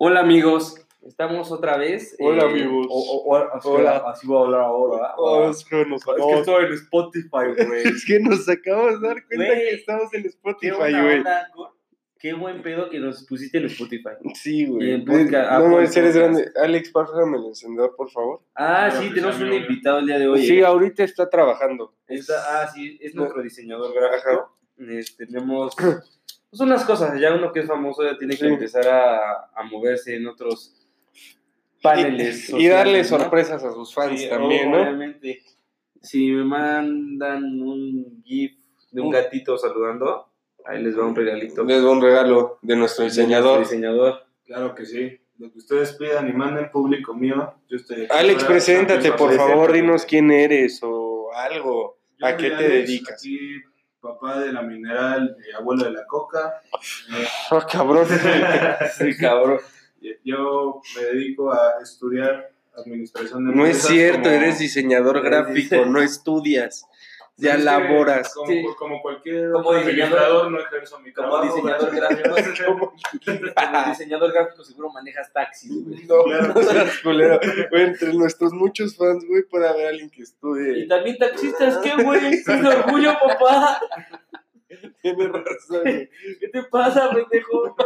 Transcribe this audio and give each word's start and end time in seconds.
Hola 0.00 0.20
amigos, 0.20 0.76
estamos 1.02 1.50
otra 1.50 1.76
vez. 1.76 2.16
Hola, 2.20 2.44
eh, 2.44 2.46
amigos. 2.50 2.86
o- 2.88 2.94
o- 3.00 3.32
o- 3.34 3.36
así, 3.54 3.68
Hola. 3.68 4.04
así 4.06 4.26
voy 4.26 4.38
a 4.38 4.44
hablar 4.46 4.60
ahora. 4.60 5.14
Oh, 5.16 5.50
es 5.50 5.64
que 5.64 5.84
nos 5.84 6.00
es 6.00 6.04
que 6.04 6.12
acabamos, 6.12 6.40
estoy 6.40 6.64
en 6.66 6.72
Spotify, 6.74 7.28
güey. 7.66 7.82
es 8.02 8.04
que 8.06 8.20
nos 8.20 8.48
acabamos 8.48 9.00
de 9.00 9.08
dar 9.08 9.26
cuenta 9.26 9.54
que 9.54 9.70
estamos 9.70 10.14
en 10.14 10.26
Spotify, 10.26 10.72
güey. 11.02 11.24
Qué 12.20 12.32
buen 12.32 12.62
pedo 12.62 12.90
que 12.90 12.98
nos 12.98 13.24
pusiste 13.26 13.58
en 13.58 13.66
Spotify. 13.66 14.10
Sí, 14.34 14.62
Y 14.62 14.66
güey. 14.66 14.90
en 14.92 15.04
podcast- 15.04 15.50
no, 15.60 15.66
Apple 15.66 15.80
en 15.84 15.92
serio 15.92 16.10
es 16.10 16.16
Podcast. 16.16 16.34
grande. 16.42 16.52
Alex, 16.60 16.90
pásame 16.90 17.36
el 17.38 17.44
encendedor, 17.46 17.94
por 17.96 18.10
favor. 18.10 18.40
Ah, 18.56 18.90
sí, 18.90 18.98
pues, 19.02 19.14
tenemos 19.14 19.40
un 19.40 19.52
invitado 19.52 19.98
el 20.00 20.06
día 20.06 20.18
de 20.18 20.26
hoy. 20.28 20.44
sí, 20.44 20.58
eh. 20.58 20.64
ahorita 20.64 21.04
está 21.04 21.30
trabajando. 21.30 21.94
Está- 22.08 22.62
ah, 22.62 22.68
sí, 22.74 22.98
es 23.00 23.14
No. 23.14 23.20
nuestro 23.22 23.42
diseñador 23.42 23.94
gráfico. 23.94 24.58
Eh, 24.80 25.04
tenemos 25.16 25.76
pues, 26.50 26.60
unas 26.60 26.84
cosas. 26.84 27.18
Ya 27.20 27.34
uno 27.34 27.52
que 27.52 27.60
es 27.60 27.66
famoso 27.66 28.02
ya 28.04 28.16
tiene 28.18 28.34
que 28.36 28.40
Sí. 28.46 28.46
empezar 28.46 28.86
a, 28.88 29.50
a 29.54 29.62
moverse 29.64 30.16
en 30.16 30.26
otros 30.26 30.74
paneles. 31.82 32.50
Y, 32.50 32.56
y 32.64 32.68
darle 32.68 33.04
sorpresas 33.04 33.62
a 33.64 33.72
sus 33.72 33.94
fans 33.94 34.20
Sí, 34.20 34.28
también, 34.28 34.70
¿no? 34.70 34.78
Obviamente. 34.82 35.42
Si 36.00 36.30
me 36.30 36.44
mandan 36.44 37.44
un 37.60 38.22
GIF 38.24 38.52
de 38.92 39.00
un 39.00 39.10
gatito 39.10 39.58
saludando, 39.58 40.28
ahí 40.64 40.82
les 40.82 40.96
va 40.98 41.04
un 41.04 41.14
regalito. 41.16 41.64
Les 41.64 41.82
doy 41.82 41.92
un 41.92 42.02
regalo 42.02 42.58
de 42.62 42.76
nuestro 42.76 43.04
De 43.04 43.10
diseñador. 43.10 43.56
nuestro 43.58 43.76
diseñador. 43.76 44.26
Claro 44.46 44.74
que 44.74 44.86
sí. 44.86 45.18
Lo 45.38 45.52
que 45.52 45.58
ustedes 45.58 45.92
pidan 45.94 46.28
y 46.28 46.32
manden 46.32 46.70
público 46.70 47.14
mío, 47.14 47.54
yo 47.68 47.76
estoy 47.76 48.04
aquí 48.04 48.12
Alex, 48.16 48.44
preséntate, 48.44 49.12
por 49.12 49.32
favor, 49.34 49.72
dinos 49.72 50.04
quién 50.04 50.30
eres 50.32 50.80
o 50.82 51.30
algo. 51.32 51.98
Yo 52.18 52.26
¿A 52.26 52.36
qué 52.36 52.48
te 52.48 52.54
Alex, 52.56 52.72
dedicas? 52.72 53.14
Aquí, 53.20 53.38
papá 54.00 54.40
de 54.40 54.52
la 54.52 54.62
mineral, 54.62 55.36
eh, 55.38 55.54
abuelo 55.56 55.84
de 55.84 55.92
la 55.92 56.06
coca. 56.06 56.60
Eh, 57.12 57.26
cabrón. 57.72 58.06
Sí, 58.98 59.16
cabrón. 59.16 59.58
yo 60.24 60.80
me 60.96 61.02
dedico 61.02 61.52
a 61.52 61.80
estudiar 61.82 62.52
administración 62.76 63.46
de 63.46 63.54
No 63.54 63.66
es 63.66 63.82
cierto, 63.82 64.30
eres 64.30 64.58
diseñador 64.58 65.22
gráfico, 65.22 65.84
no 65.84 66.00
estudias. 66.00 66.86
Ya 67.40 67.56
laboras. 67.56 68.34
Como, 68.34 68.46
Sí. 68.52 68.64
como 68.76 69.00
cualquier 69.00 69.52
Como 69.52 69.72
diseñador- 69.72 70.50
no 70.50 70.58
ejerzo 70.60 70.98
mi 71.00 71.12
Como 71.12 71.28
trabajo. 71.28 71.54
diseñador 71.54 71.94
gráfico. 71.94 72.34
Como 73.72 73.88
diseñador 73.88 74.32
gráfico 74.32 74.64
seguro 74.64 74.90
manejas 74.90 75.32
taxis, 75.32 75.70
güey. 75.84 76.04
No, 76.06 76.24
Claro. 76.24 76.52
no 76.54 76.62
seas 76.62 76.98
culero. 77.02 77.40
Güey, 77.70 77.82
entre 77.84 78.12
nuestros 78.14 78.52
muchos 78.52 78.96
fans, 78.96 79.24
güey, 79.28 79.44
puede 79.44 79.68
haber 79.68 79.86
alguien 79.86 80.10
que 80.10 80.20
Y 80.20 80.22
estudie. 80.24 80.86
también 80.88 81.16
taxistas, 81.18 81.78
¿qué, 81.78 82.02
güey? 82.02 82.20
Es 82.46 82.48
orgullo, 82.48 83.12
papá. 83.24 83.80
Tiene 85.02 85.28
razón, 85.28 85.82
güey. 85.82 86.10
¿Qué 86.40 86.48
te 86.48 86.62
pasa, 86.64 87.10
pendejo? 87.10 87.76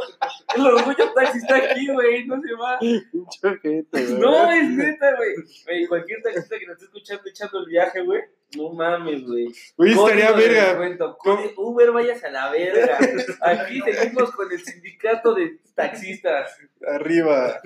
El 0.57 0.67
orgullo 0.67 1.13
taxista 1.15 1.57
aquí, 1.57 1.87
güey, 1.93 2.27
no 2.27 2.41
se 2.41 2.55
va. 2.55 2.79
Pinche. 2.79 3.87
No, 4.19 4.51
es 4.51 4.69
neta, 4.69 5.17
güey. 5.17 5.35
Güey, 5.65 5.87
cualquier 5.87 6.23
taxista 6.23 6.59
que 6.59 6.67
nos 6.67 6.75
esté 6.75 6.87
escuchando 6.87 7.23
echando 7.29 7.59
el 7.61 7.67
viaje, 7.67 8.03
güey. 8.03 8.23
No 8.57 8.71
mames, 8.71 9.25
güey. 9.25 9.49
Güey, 9.77 9.93
estaría 9.93 10.33
verga. 10.33 11.09
Uber, 11.57 11.93
vayas 11.93 12.23
a 12.25 12.31
la 12.31 12.51
verga. 12.51 12.99
Aquí 13.41 13.81
seguimos 13.81 14.33
con 14.33 14.51
el 14.53 14.63
sindicato 14.63 15.35
de 15.35 15.59
taxistas. 15.75 16.59
Arriba, 16.87 17.61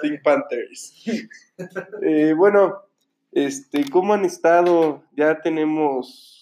Pink 0.00 0.22
Panthers. 0.22 1.04
Eh, 2.02 2.34
bueno, 2.34 2.82
este, 3.32 3.88
¿cómo 3.90 4.14
han 4.14 4.24
estado? 4.24 5.02
Ya 5.12 5.40
tenemos. 5.40 6.41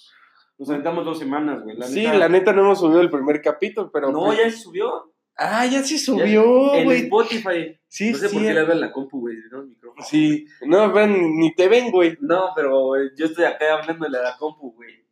Nos 0.61 0.69
aventamos 0.69 1.07
dos 1.07 1.19
semanas, 1.19 1.63
güey. 1.63 1.75
La 1.75 1.87
sí, 1.87 2.03
neta. 2.05 2.19
la 2.19 2.29
neta 2.29 2.53
no 2.53 2.61
hemos 2.61 2.81
subido 2.81 3.01
el 3.01 3.09
primer 3.09 3.41
capítulo, 3.41 3.91
pero. 3.91 4.13
No, 4.13 4.27
pues- 4.27 4.39
ya 4.39 4.51
se 4.51 4.59
subió. 4.59 5.11
Ah, 5.35 5.65
ya 5.65 5.83
se 5.83 5.97
subió, 5.97 6.75
en 6.75 6.85
güey. 6.85 6.99
Spotify. 7.05 7.79
Sí, 7.89 8.11
no 8.11 8.19
sé 8.19 8.29
sí. 8.29 8.35
por 8.35 8.45
qué 8.45 8.53
le 8.53 8.61
hablan 8.61 8.81
la 8.83 8.93
compu, 8.93 9.21
güey. 9.21 9.37
No, 9.51 9.61
el 9.61 9.69
micrófono. 9.69 10.05
Sí, 10.05 10.47
no, 10.67 10.93
ven, 10.93 11.39
ni 11.39 11.55
te 11.55 11.67
ven, 11.67 11.91
güey. 11.91 12.19
No, 12.21 12.51
pero 12.55 12.79
güey, 12.89 13.09
yo 13.17 13.25
estoy 13.25 13.45
acá 13.47 13.73
hablándole 13.73 14.19
a 14.19 14.23
la 14.23 14.37
compu, 14.37 14.73
güey. 14.75 15.03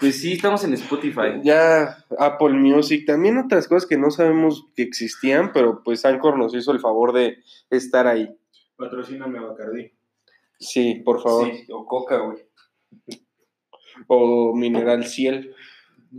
Pues 0.00 0.18
sí, 0.18 0.32
estamos 0.32 0.64
en 0.64 0.72
Spotify. 0.72 1.42
Ya 1.42 1.98
Apple 2.18 2.54
Music, 2.54 3.04
también 3.06 3.36
otras 3.36 3.68
cosas 3.68 3.86
que 3.86 3.98
no 3.98 4.10
sabemos 4.10 4.64
que 4.74 4.82
existían, 4.82 5.52
pero 5.52 5.82
pues 5.84 6.06
Anchor 6.06 6.38
nos 6.38 6.54
hizo 6.54 6.72
el 6.72 6.80
favor 6.80 7.12
de 7.12 7.36
estar 7.68 8.06
ahí. 8.06 8.34
Patrocíname 8.76 9.40
a 9.40 9.42
Bacardí. 9.42 9.92
Sí, 10.58 11.02
por 11.04 11.22
favor. 11.22 11.52
Sí, 11.52 11.66
o 11.70 11.84
Coca, 11.84 12.16
güey. 12.16 12.38
O 14.06 14.54
Mineral 14.54 15.04
Ciel. 15.06 15.54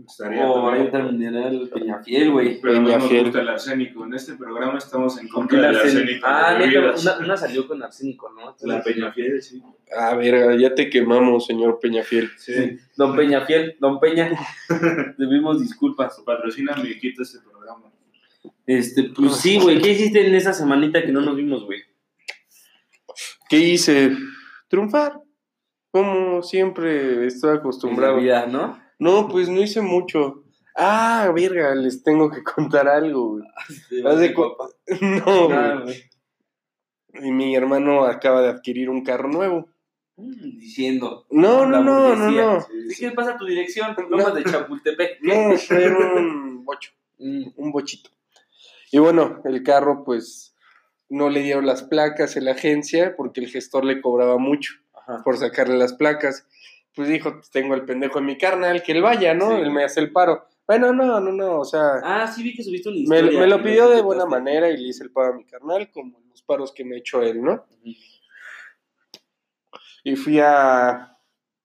Estaría 0.08 0.50
O 0.50 0.58
ahorita 0.58 1.04
mineral 1.04 1.70
Peñafiel, 1.72 2.32
güey. 2.32 2.60
Pero 2.60 2.74
no 2.74 2.82
nos 2.82 2.94
Peñafiel. 2.94 3.24
gusta 3.26 3.42
el 3.42 3.50
arsénico. 3.50 4.06
En 4.06 4.14
este 4.16 4.34
programa 4.34 4.80
estamos 4.80 5.20
en 5.20 5.28
¿Con 5.28 5.48
qué 5.48 5.56
contra 5.58 5.68
del 5.72 5.80
arsénico? 5.82 6.26
arsénico. 6.26 6.28
Ah, 6.28 6.64
en 6.64 6.70
neta, 6.70 6.96
una, 7.00 7.26
una 7.26 7.38
salió 7.38 7.68
con 7.68 7.84
arsénico, 7.84 8.32
¿no? 8.32 8.56
La 8.62 8.82
Peñafiel, 8.82 9.40
sí. 9.44 9.62
Ah, 9.96 10.16
verga, 10.16 10.56
ya 10.56 10.74
te 10.74 10.90
quemamos, 10.90 11.46
señor 11.46 11.80
Peñafiel. 11.80 12.32
Sí. 12.38 12.80
Don 12.98 13.16
Peñafiel, 13.16 13.76
Don 13.80 14.00
Peña. 14.00 14.32
Debimos 15.20 15.62
disculpas. 15.62 16.20
Patrocíname 16.26 16.90
y 16.90 16.98
quita 17.00 17.22
este 17.22 17.38
programa. 17.42 17.92
Este, 18.66 19.04
pues 19.16 19.36
sí, 19.36 19.60
güey. 19.60 19.80
¿Qué 19.80 19.92
hiciste 19.92 20.26
en 20.26 20.34
esa 20.34 20.54
semanita 20.54 21.04
que 21.06 21.12
no 21.12 21.22
nos 21.22 21.36
vimos, 21.36 21.66
güey? 21.66 21.82
¿Qué 23.48 23.60
hice? 23.60 24.18
Triunfar. 24.70 25.20
Como 25.94 26.42
siempre 26.42 27.28
estoy 27.28 27.50
En 27.52 27.56
la 27.58 27.60
acostumbrado. 27.60 28.18
vida, 28.18 28.48
¿no? 28.48 28.80
No, 28.98 29.28
pues 29.28 29.48
no 29.48 29.62
hice 29.62 29.80
mucho. 29.80 30.44
Ah, 30.76 31.32
verga, 31.36 31.76
les 31.76 32.02
tengo 32.02 32.32
que 32.32 32.42
contar 32.44 32.88
algo, 32.88 33.38
güey. 33.38 33.44
De 34.18 34.34
cu- 34.34 34.56
No, 35.02 35.50
Ah, 35.54 35.82
güey. 35.84 36.04
Y 37.22 37.32
mi 37.32 37.56
hermano 37.56 38.06
acaba 38.06 38.42
de 38.42 38.50
adquirir 38.50 38.90
un 38.90 39.04
carro 39.04 39.30
nuevo. 39.30 39.70
Mm, 40.18 40.58
Diciendo. 40.58 41.28
No, 41.30 41.68
no, 41.68 41.84
no, 41.84 42.16
no, 42.16 42.32
no. 42.32 42.62
Sí, 42.90 42.96
¿Qué 43.06 43.12
pasa 43.12 43.38
tu 43.38 43.46
dirección? 43.46 43.96
Lomas 44.10 44.34
de 44.34 44.44
Chapultepec. 44.46 45.20
No, 45.22 45.54
era 45.78 45.96
un 45.96 46.66
bocho, 46.66 46.90
Mm, 47.20 47.50
un 47.56 47.72
bochito. 47.72 48.10
Y 48.92 48.98
bueno, 48.98 49.42
el 49.46 49.62
carro, 49.62 50.04
pues, 50.04 50.56
no 51.08 51.30
le 51.30 51.42
dieron 51.44 51.68
las 51.68 51.84
placas 51.84 52.36
en 52.36 52.46
la 52.46 52.54
agencia 52.54 53.14
porque 53.16 53.42
el 53.42 53.48
gestor 53.48 53.86
le 53.86 54.02
cobraba 54.02 54.40
mucho 54.40 54.74
Ajá. 55.08 55.24
por 55.24 55.38
sacarle 55.38 55.78
las 55.78 55.94
placas. 55.94 56.46
Pues 56.96 57.08
dijo, 57.08 57.34
pues 57.34 57.50
tengo 57.50 57.74
el 57.76 57.86
pendejo 57.86 58.20
en 58.20 58.26
mi 58.26 58.38
carnal, 58.38 58.84
que 58.84 58.92
él 58.92 59.02
vaya, 59.02 59.34
¿no? 59.34 59.50
Sí. 59.50 59.62
Él 59.64 59.72
me 59.72 59.84
hace 59.84 60.00
el 60.00 60.12
paro. 60.12 60.46
Bueno, 60.68 60.94
no, 60.94 61.20
no, 61.20 61.32
no, 61.32 61.60
o 61.60 61.66
sea, 61.66 62.00
Ah, 62.04 62.28
sí 62.28 62.42
vi 62.44 62.56
que 62.56 62.64
subiste 62.64 62.88
una 62.90 62.98
me, 63.10 63.18
historia. 63.18 63.40
me 63.40 63.48
lo 63.48 63.58
que 63.58 63.64
pidió 63.64 63.90
de 63.90 64.02
buena 64.02 64.26
manera 64.26 64.70
y 64.70 64.78
le 64.78 64.90
hice 64.90 65.04
el 65.04 65.12
paro 65.12 65.34
a 65.34 65.36
mi 65.36 65.44
carnal, 65.46 65.90
como 65.92 66.20
los 66.30 66.42
paros 66.44 66.72
que 66.72 66.86
me 66.86 66.96
ha 66.96 67.00
hecho 67.00 67.22
él, 67.22 67.42
¿no? 67.42 67.66
Y 70.04 70.16
fui 70.16 70.40
a 70.40 71.18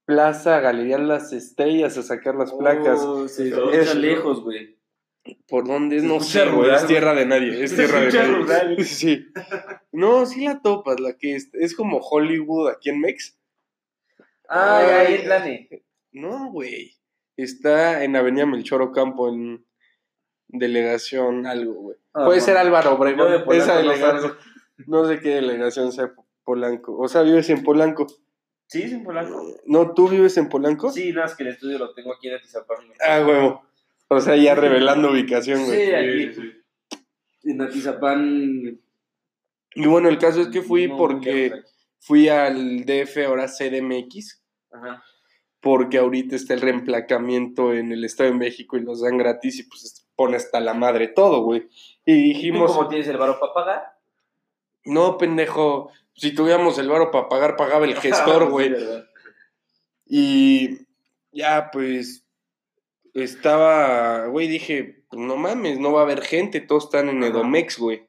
Plaza 0.05 0.61
Galería 0.61 0.99
Las 0.99 1.33
Estrellas 1.33 1.99
a 1.99 2.03
sacar 2.03 2.35
las 2.35 2.53
placas. 2.53 3.01
Oh, 3.03 3.25
Es- 3.27 3.39
escucha 3.39 3.95
lejos, 3.95 4.43
güey. 4.43 4.78
¿Por 5.49 5.67
dónde? 5.67 6.01
Se 6.01 6.07
No 6.07 6.21
sé, 6.21 6.45
güey. 6.45 6.53
rural, 6.53 6.77
Es 6.77 6.87
tierra 6.87 7.15
de 7.15 7.27
nadie. 7.27 7.63
Es 7.65 7.75
tierra 7.77 8.01
de 8.01 8.13
nadie. 8.13 8.35
rural. 8.35 8.77
Sí. 8.85 9.27
No, 9.93 10.27
sí 10.27 10.45
la 10.45 10.61
topas, 10.61 11.01
la 11.01 11.15
que 11.17 11.35
es, 11.37 11.51
es 11.55 11.75
como 11.75 11.99
Hollywood 11.99 12.69
aquí 12.71 12.91
en 12.91 13.01
Mex. 13.01 13.39
Ah, 14.49 14.83
ya, 14.87 15.01
ahí 15.01 15.15
en 15.17 15.29
Lane. 15.29 15.69
No, 16.13 16.51
güey. 16.51 16.95
Está 17.37 18.03
en 18.05 18.17
Avenida 18.17 18.47
Melchor 18.47 18.83
Ocampo, 18.83 19.29
en 19.29 19.65
delegación 20.49 21.47
algo, 21.47 21.75
güey. 21.75 21.97
Ah, 22.15 22.25
Puede 22.25 22.41
ser 22.41 22.57
Álvaro 22.57 22.91
de 22.91 22.97
Obregón. 22.97 23.45
Polanco 23.45 23.53
Esa 23.53 23.75
no 23.75 23.91
delegación. 23.91 24.37
No 24.87 25.09
sé 25.09 25.21
qué 25.21 25.29
delegación 25.31 25.93
sea 25.93 26.13
Polanco. 26.45 26.97
O 26.99 27.09
sea, 27.09 27.23
vives 27.23 27.51
en 27.51 27.63
Polanco. 27.63 28.07
Sí, 28.67 28.83
es 28.83 28.93
en 28.93 29.03
Polanco. 29.05 29.43
No, 29.67 29.93
¿tú 29.95 30.09
vives 30.09 30.37
en 30.37 30.49
Polanco? 30.49 30.91
Sí, 30.93 31.13
nada, 31.13 31.27
es 31.27 31.35
que 31.35 31.43
el 31.43 31.51
estudio 31.51 31.79
lo 31.79 31.95
tengo 31.95 32.13
aquí 32.15 32.29
en 32.29 32.37
Atizapán. 32.37 32.79
Ah, 33.07 33.25
huevo. 33.27 33.63
O 34.09 34.21
sea, 34.21 34.37
ya 34.37 34.55
revelando 34.55 35.11
ubicación, 35.11 35.65
güey. 35.65 35.87
Sí, 35.87 35.93
aquí. 35.95 36.35
Sí, 36.35 36.41
sí. 36.93 37.51
En 37.51 37.63
Atizapán. 37.63 38.81
Y 39.75 39.87
bueno, 39.87 40.09
el 40.09 40.19
caso 40.19 40.41
es 40.41 40.49
que 40.49 40.63
fui 40.63 40.89
no, 40.89 40.97
porque 40.97 41.53
fui 42.01 42.29
al 42.29 42.85
DF, 42.85 43.27
ahora 43.27 43.47
CDMX, 43.47 44.43
Ajá. 44.73 45.03
porque 45.61 45.99
ahorita 45.99 46.37
está 46.37 46.55
el 46.55 46.61
reemplacamiento 46.63 47.73
en 47.75 47.93
el 47.93 48.05
Estado 48.05 48.31
de 48.31 48.37
México 48.37 48.77
y 48.77 48.81
los 48.81 49.03
dan 49.03 49.19
gratis 49.19 49.59
y 49.61 49.63
pues 49.65 50.07
pone 50.17 50.37
hasta 50.37 50.59
la 50.61 50.75
madre 50.75 51.09
todo, 51.09 51.43
güey. 51.43 51.69
Y 52.05 52.13
¿Y 52.13 52.33
tú 52.33 52.39
dijimos, 52.39 52.73
cómo 52.73 52.89
tienes 52.89 53.07
el 53.09 53.19
varo 53.19 53.39
para 53.39 53.53
pagar? 53.53 53.99
no, 54.85 55.19
pendejo, 55.19 55.91
si 56.15 56.35
tuviéramos 56.35 56.79
el 56.79 56.89
varo 56.89 57.11
para 57.11 57.29
pagar, 57.29 57.57
pagaba 57.57 57.85
el 57.85 57.95
gestor, 58.01 58.51
güey. 58.51 58.75
Y 60.07 60.87
ya, 61.31 61.71
pues, 61.71 62.25
estaba, 63.25 64.27
güey, 64.27 64.49
dije, 64.49 65.05
no 65.13 65.37
mames, 65.37 65.79
no 65.79 65.93
va 65.93 66.01
a 66.01 66.05
haber 66.05 66.23
gente, 66.23 66.61
todos 66.61 66.85
están 66.85 67.09
en. 67.09 67.23
Edomex, 67.23 67.79
güey. 67.79 68.07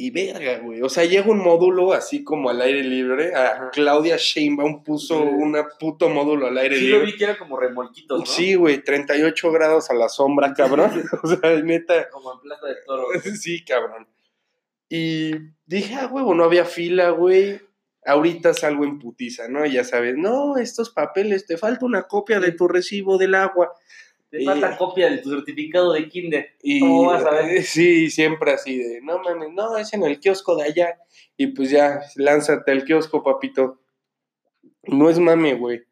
Y 0.00 0.10
verga, 0.12 0.58
güey. 0.60 0.80
O 0.82 0.88
sea, 0.88 1.04
llega 1.04 1.28
un 1.28 1.38
módulo 1.40 1.92
así 1.92 2.22
como 2.22 2.50
al 2.50 2.60
aire 2.60 2.84
libre. 2.84 3.34
A. 3.34 3.70
Claudia 3.72 4.16
Sheinbaum 4.16 4.84
puso 4.84 5.22
Sí. 5.22 5.28
un 5.28 5.56
puto 5.80 6.08
módulo 6.08 6.46
al 6.46 6.56
aire 6.56 6.78
Sí 6.78 6.86
lo 6.86 6.98
libre. 6.98 7.10
vi 7.12 7.18
que 7.18 7.24
era 7.24 7.36
como 7.36 7.56
remolquitos, 7.56 8.20
¿no? 8.20 8.26
Sí, 8.26 8.54
güey, 8.54 8.78
38 8.84 9.50
grados 9.50 9.90
a 9.90 9.94
la 9.94 10.08
sombra, 10.08 10.54
cabrón. 10.54 10.90
o 11.24 11.26
sea, 11.26 11.50
neta. 11.62 12.08
Como 12.10 12.32
en 12.32 12.40
Plaza 12.40 12.66
de 12.68 12.76
Toro. 12.86 13.06
Sí, 13.40 13.64
cabrón. 13.64 14.06
Y 14.88 15.32
dije, 15.66 15.94
ah, 15.96 16.06
huevo, 16.06 16.32
no 16.32 16.44
había 16.44 16.64
fila, 16.64 17.10
güey. 17.10 17.60
Ahorita 18.08 18.54
salgo 18.54 18.84
en 18.84 18.98
putiza, 18.98 19.48
¿no? 19.48 19.66
Ya 19.66 19.84
sabes, 19.84 20.16
no, 20.16 20.56
estos 20.56 20.90
papeles, 20.90 21.46
te 21.46 21.56
falta 21.58 21.84
una 21.84 22.04
copia 22.04 22.40
de 22.40 22.52
tu 22.52 22.66
recibo 22.66 23.18
del 23.18 23.34
agua. 23.34 23.72
Te 24.30 24.42
Y- 24.42 24.46
falta 24.46 24.76
copia 24.76 25.10
de 25.10 25.18
tu 25.18 25.30
certificado 25.30 25.92
de 25.92 26.08
kinder. 26.08 26.56
Y, 26.62 26.80
¿Cómo 26.80 27.06
vas 27.06 27.24
a 27.24 27.30
ver? 27.30 27.62
Sí, 27.64 28.10
siempre 28.10 28.52
así 28.52 28.78
de, 28.78 29.00
no 29.02 29.18
mames, 29.22 29.50
no, 29.52 29.76
es 29.76 29.92
en 29.92 30.02
el 30.04 30.20
kiosco 30.20 30.56
de 30.56 30.64
allá. 30.64 30.98
Y 31.36 31.48
pues 31.48 31.70
ya, 31.70 32.00
lánzate 32.16 32.72
al 32.72 32.84
kiosco, 32.84 33.22
papito. 33.22 33.80
No 34.84 35.10
es 35.10 35.18
mame, 35.18 35.54
güey. 35.54 35.82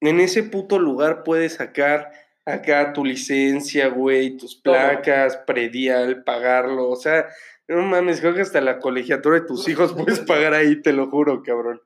En 0.00 0.20
ese 0.20 0.42
puto 0.42 0.78
lugar 0.78 1.22
puedes 1.24 1.54
sacar 1.54 2.12
acá 2.44 2.92
tu 2.92 3.04
licencia, 3.04 3.88
güey, 3.88 4.36
tus 4.36 4.56
placas, 4.56 5.36
predial, 5.38 6.24
pagarlo. 6.24 6.88
O 6.88 6.96
sea, 6.96 7.26
no 7.76 7.82
mames, 7.82 8.20
creo 8.20 8.34
que 8.34 8.42
hasta 8.42 8.60
la 8.60 8.78
colegiatura 8.78 9.40
de 9.40 9.46
tus 9.46 9.68
hijos 9.68 9.92
puedes 9.92 10.20
pagar 10.26 10.54
ahí, 10.54 10.80
te 10.80 10.92
lo 10.92 11.08
juro, 11.10 11.42
cabrón. 11.42 11.80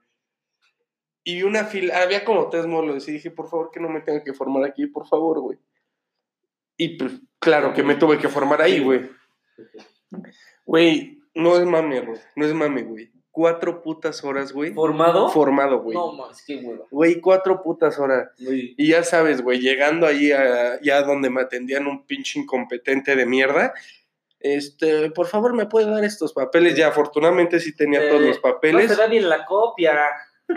Y 1.25 1.43
una 1.43 1.65
fila, 1.65 2.03
había 2.03 2.25
como 2.25 2.49
tres 2.51 2.67
molos 2.67 3.09
y 3.09 3.13
dije, 3.13 3.31
por 3.31 3.49
favor, 3.49 3.71
que 3.73 3.81
no 3.81 3.89
me 3.89 4.01
tenga 4.01 4.23
que 4.23 4.33
formar 4.33 4.65
aquí, 4.65 4.87
por 4.87 5.09
favor, 5.09 5.41
güey. 5.41 5.59
Y 6.77 6.97
pues, 6.97 7.15
claro 7.41 7.73
que 7.75 7.83
me 7.83 7.97
tuve 7.97 8.19
que 8.19 8.29
formar 8.29 8.63
ahí, 8.63 8.79
güey. 8.81 9.11
Güey, 10.65 11.21
no 11.35 11.57
es 11.57 11.67
mame, 11.67 12.01
güey. 12.01 12.21
No 12.37 12.47
es 12.47 12.55
mame, 12.55 12.83
güey. 12.83 13.11
Cuatro 13.31 13.83
putas 13.83 14.25
horas, 14.25 14.53
güey. 14.53 14.73
¿Formado? 14.73 15.29
Formado, 15.29 15.81
güey. 15.83 15.97
No, 15.97 16.13
más, 16.13 16.43
qué 16.47 16.57
hueva. 16.57 16.87
Güey, 16.91 17.21
cuatro 17.21 17.63
putas 17.63 17.99
horas. 17.99 18.31
Y 18.39 18.89
ya 18.89 19.03
sabes, 19.03 19.43
güey, 19.43 19.59
llegando 19.61 20.07
ahí 20.07 20.33
a, 20.33 20.81
ya 20.81 21.03
donde 21.03 21.29
me 21.29 21.43
atendían 21.43 21.87
un 21.87 22.07
pinche 22.07 22.39
incompetente 22.39 23.17
de 23.17 23.27
mierda. 23.27 23.75
Este, 24.41 25.11
por 25.11 25.27
favor, 25.27 25.55
¿me 25.55 25.67
puede 25.67 25.91
dar 25.91 26.05
estos 26.05 26.33
papeles? 26.33 26.77
Ya, 26.77 26.89
afortunadamente 26.89 27.59
sí 27.61 27.75
tenía 27.75 28.09
todos 28.09 28.23
Eh, 28.23 28.27
los 28.29 28.37
No 28.37 28.43
papeles. 28.43 28.91
se 28.91 28.97
da 28.97 29.07
bien 29.07 29.29
la 29.29 29.45
copia. 29.47 29.99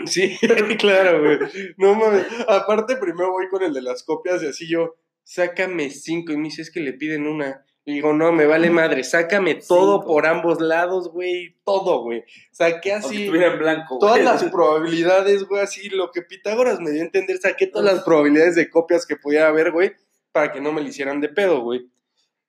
Sí, 0.06 0.38
claro, 0.78 1.20
güey. 1.22 1.38
No 1.76 1.94
mames. 1.94 2.26
Aparte, 2.46 2.96
primero 2.96 3.32
voy 3.32 3.48
con 3.48 3.62
el 3.62 3.72
de 3.72 3.82
las 3.82 4.02
copias 4.04 4.42
y 4.42 4.46
así 4.46 4.68
yo, 4.68 4.96
sácame 5.24 5.90
cinco. 5.90 6.32
Y 6.32 6.36
me 6.36 6.44
dice, 6.44 6.62
es 6.62 6.70
que 6.70 6.80
le 6.80 6.92
piden 6.92 7.26
una. 7.26 7.64
Y 7.86 7.94
digo, 7.94 8.12
no, 8.12 8.30
me 8.30 8.44
vale 8.46 8.68
madre, 8.70 9.02
sácame 9.02 9.54
todo 9.56 10.04
por 10.04 10.26
ambos 10.26 10.60
lados, 10.60 11.10
güey. 11.10 11.56
Todo, 11.64 12.02
güey. 12.02 12.22
Saqué 12.52 12.92
así 12.92 13.22
estuviera 13.24 13.54
en 13.54 13.58
blanco. 13.58 13.98
todas 13.98 14.22
las 14.22 14.44
probabilidades, 14.44 15.44
güey, 15.48 15.62
así 15.62 15.88
lo 15.88 16.10
que 16.12 16.20
Pitágoras 16.22 16.78
me 16.78 16.90
dio 16.90 17.00
a 17.00 17.06
entender, 17.06 17.38
saqué 17.38 17.66
todas 17.66 17.92
las 17.94 18.04
probabilidades 18.04 18.54
de 18.54 18.68
copias 18.68 19.06
que 19.06 19.16
pudiera 19.16 19.48
haber, 19.48 19.72
güey, 19.72 19.92
para 20.30 20.52
que 20.52 20.60
no 20.60 20.72
me 20.72 20.82
le 20.82 20.90
hicieran 20.90 21.20
de 21.22 21.30
pedo, 21.30 21.62
güey. 21.62 21.88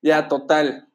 Ya, 0.02 0.28
total. 0.28 0.90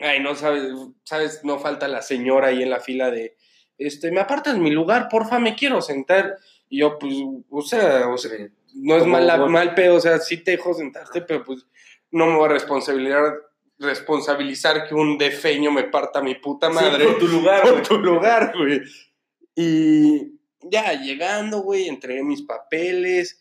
Ay, 0.00 0.20
no 0.20 0.34
sabes, 0.34 0.72
sabes, 1.04 1.40
no 1.44 1.58
falta 1.58 1.86
la 1.88 2.02
señora 2.02 2.48
ahí 2.48 2.62
en 2.62 2.70
la 2.70 2.80
fila 2.80 3.10
de, 3.10 3.36
este, 3.78 4.10
me 4.10 4.20
apartas 4.20 4.56
mi 4.58 4.70
lugar, 4.70 5.08
porfa, 5.10 5.38
me 5.38 5.54
quiero 5.54 5.80
sentar. 5.82 6.36
Y 6.68 6.80
yo, 6.80 6.98
pues, 6.98 7.14
o 7.50 7.62
sea, 7.62 8.08
o 8.08 8.16
sea, 8.16 8.30
no 8.74 8.94
es 8.96 9.00
Como 9.02 9.12
mala- 9.12 9.36
bueno. 9.36 9.52
mal 9.52 9.74
pedo, 9.74 9.96
o 9.96 10.00
sea, 10.00 10.18
sí 10.18 10.38
te 10.38 10.52
dejo 10.52 10.72
sentarte, 10.74 11.20
pero 11.22 11.44
pues 11.44 11.66
no 12.10 12.26
me 12.26 12.36
voy 12.36 12.46
a 12.46 12.52
responsabilizar, 12.52 13.34
responsabilizar 13.78 14.86
que 14.88 14.94
un 14.94 15.18
defeño 15.18 15.72
me 15.72 15.84
parta 15.84 16.22
mi 16.22 16.34
puta 16.36 16.68
Sí, 16.68 16.74
madre 16.74 17.04
por 17.04 17.18
tu 17.18 17.28
lugar, 17.28 17.62
por 17.62 17.82
tu 17.82 17.98
lugar, 17.98 18.52
güey. 18.56 18.80
Y 19.54 20.38
ya 20.62 20.92
llegando, 20.94 21.60
güey, 21.62 21.88
entregué 21.88 22.22
mis 22.22 22.42
papeles. 22.42 23.39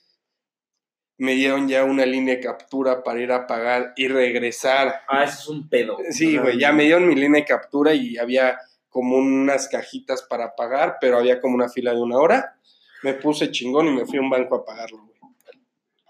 Me 1.20 1.34
dieron 1.36 1.68
ya 1.68 1.84
una 1.84 2.06
línea 2.06 2.36
de 2.36 2.42
captura 2.42 3.04
para 3.04 3.20
ir 3.22 3.32
a 3.32 3.46
pagar 3.46 3.94
y 3.96 4.08
regresar. 4.08 5.02
Ah, 5.08 5.26
eso 5.26 5.34
es 5.42 5.48
un 5.50 5.70
pedo. 5.70 5.98
Sí, 6.10 6.38
güey, 6.38 6.58
ya 6.58 6.72
me 6.72 6.84
dieron 6.84 7.08
mi 7.08 7.14
línea 7.14 7.42
de 7.42 7.46
captura 7.46 7.94
y 7.94 8.18
había 8.18 8.58
como 8.90 9.18
unas 9.18 9.68
cajitas 9.68 10.24
para 10.24 10.56
pagar, 10.56 10.98
pero 11.00 11.18
había 11.18 11.40
como 11.40 11.54
una 11.56 11.70
fila 11.70 11.94
de 11.94 12.02
una 12.02 12.18
hora. 12.18 12.56
Me 13.04 13.14
puse 13.14 13.52
chingón 13.52 13.88
y 13.88 13.92
me 13.92 14.06
fui 14.06 14.18
a 14.18 14.22
un 14.22 14.30
banco 14.30 14.56
a 14.56 14.66
pagarlo, 14.66 15.06
güey. 15.06 15.20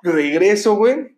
Regreso, 0.01 0.75
güey, 0.75 1.17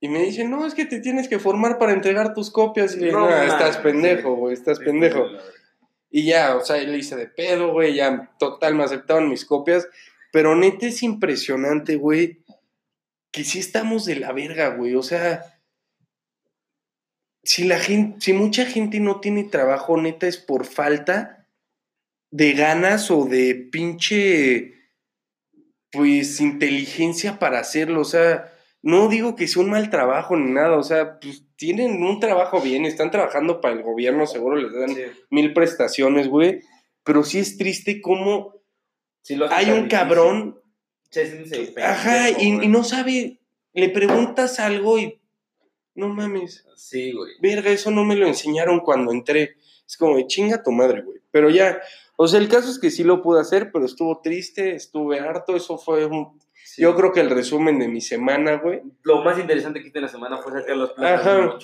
y 0.00 0.08
me 0.08 0.18
dicen, 0.24 0.50
no, 0.50 0.66
es 0.66 0.74
que 0.74 0.84
te 0.84 0.98
tienes 0.98 1.28
que 1.28 1.38
formar 1.38 1.78
para 1.78 1.92
entregar 1.92 2.34
tus 2.34 2.50
copias. 2.50 2.96
Y 2.96 3.00
le 3.00 3.12
No 3.12 3.20
"Nah, 3.20 3.36
mames, 3.36 3.52
estás 3.52 3.76
pendejo, 3.76 4.34
güey, 4.34 4.52
estás 4.52 4.80
pendejo. 4.80 5.28
Y 6.10 6.24
ya, 6.24 6.56
o 6.56 6.64
sea, 6.64 6.76
le 6.78 6.98
hice 6.98 7.14
de 7.14 7.28
pedo, 7.28 7.72
güey, 7.72 7.94
ya 7.94 8.32
total 8.36 8.74
me 8.74 8.82
aceptaron 8.82 9.28
mis 9.28 9.44
copias. 9.44 9.86
Pero 10.32 10.56
neta 10.56 10.86
es 10.86 11.02
impresionante, 11.04 11.96
güey, 11.96 12.42
que 13.30 13.44
sí 13.44 13.60
estamos 13.60 14.04
de 14.06 14.16
la 14.16 14.32
verga, 14.32 14.70
güey. 14.74 14.94
O 14.96 15.02
sea, 15.02 15.44
si 17.44 17.64
la 17.64 17.78
gente, 17.78 18.20
si 18.20 18.32
mucha 18.32 18.64
gente 18.64 18.98
no 18.98 19.20
tiene 19.20 19.44
trabajo, 19.44 19.96
neta 20.00 20.26
es 20.26 20.38
por 20.38 20.64
falta 20.64 21.46
de 22.30 22.54
ganas 22.54 23.10
o 23.10 23.26
de 23.26 23.54
pinche, 23.70 24.72
pues, 25.90 26.40
inteligencia 26.40 27.38
para 27.38 27.58
hacerlo. 27.60 28.00
O 28.00 28.04
sea, 28.06 28.50
no 28.80 29.08
digo 29.08 29.36
que 29.36 29.46
sea 29.48 29.62
un 29.62 29.70
mal 29.70 29.90
trabajo 29.90 30.34
ni 30.36 30.50
nada. 30.50 30.78
O 30.78 30.82
sea, 30.82 31.20
pues 31.20 31.44
tienen 31.56 32.02
un 32.02 32.20
trabajo 32.20 32.60
bien, 32.62 32.86
están 32.86 33.10
trabajando 33.10 33.60
para 33.60 33.74
el 33.74 33.82
gobierno, 33.82 34.26
seguro 34.26 34.56
les 34.56 34.72
dan 34.72 34.94
Sí. 34.94 35.02
mil 35.30 35.52
prestaciones, 35.52 36.28
güey. 36.28 36.60
Pero 37.04 37.22
sí 37.22 37.38
es 37.38 37.58
triste 37.58 38.00
cómo 38.00 38.61
Sí 39.22 39.36
lo 39.36 39.46
hace 39.46 39.54
hay 39.54 39.64
un 39.66 39.70
difícil. 39.84 39.88
cabrón, 39.88 40.58
Sí, 41.10 41.20
ajá, 41.82 42.30
y, 42.30 42.64
y 42.64 42.68
no 42.68 42.82
sabe, 42.84 43.38
le 43.74 43.88
preguntas 43.90 44.58
algo 44.58 44.98
y 44.98 45.20
no 45.94 46.08
mames, 46.08 46.66
Sí, 46.74 47.12
güey. 47.12 47.32
verga, 47.42 47.70
eso 47.70 47.90
no 47.90 48.02
me 48.04 48.16
lo 48.16 48.26
enseñaron 48.26 48.80
cuando 48.80 49.12
entré. 49.12 49.56
Es 49.86 49.98
como 49.98 50.16
de 50.16 50.26
chinga 50.26 50.62
tu 50.62 50.72
madre, 50.72 51.02
güey. 51.02 51.18
Pero 51.30 51.50
ya, 51.50 51.78
o 52.16 52.26
sea, 52.28 52.40
el 52.40 52.48
caso 52.48 52.70
es 52.70 52.78
que 52.78 52.90
sí 52.90 53.04
lo 53.04 53.20
pude 53.20 53.40
hacer, 53.42 53.70
pero 53.72 53.84
estuvo 53.84 54.20
triste, 54.22 54.74
estuve 54.74 55.20
harto, 55.20 55.54
eso 55.54 55.76
fue 55.76 56.06
un... 56.06 56.40
Sí. 56.64 56.80
Yo 56.80 56.94
creo 56.96 57.12
que 57.12 57.20
el 57.20 57.28
resumen 57.28 57.78
de 57.78 57.88
mi 57.88 58.00
semana, 58.00 58.56
güey. 58.56 58.80
Lo 59.02 59.22
más 59.22 59.38
interesante 59.38 59.82
que 59.82 59.88
hice 59.88 59.98
en 59.98 60.04
la 60.04 60.08
semana 60.08 60.38
fue 60.38 60.52
sacar 60.52 60.76
los 60.76 60.92
platos. 60.92 61.26
Ajá. 61.26 61.58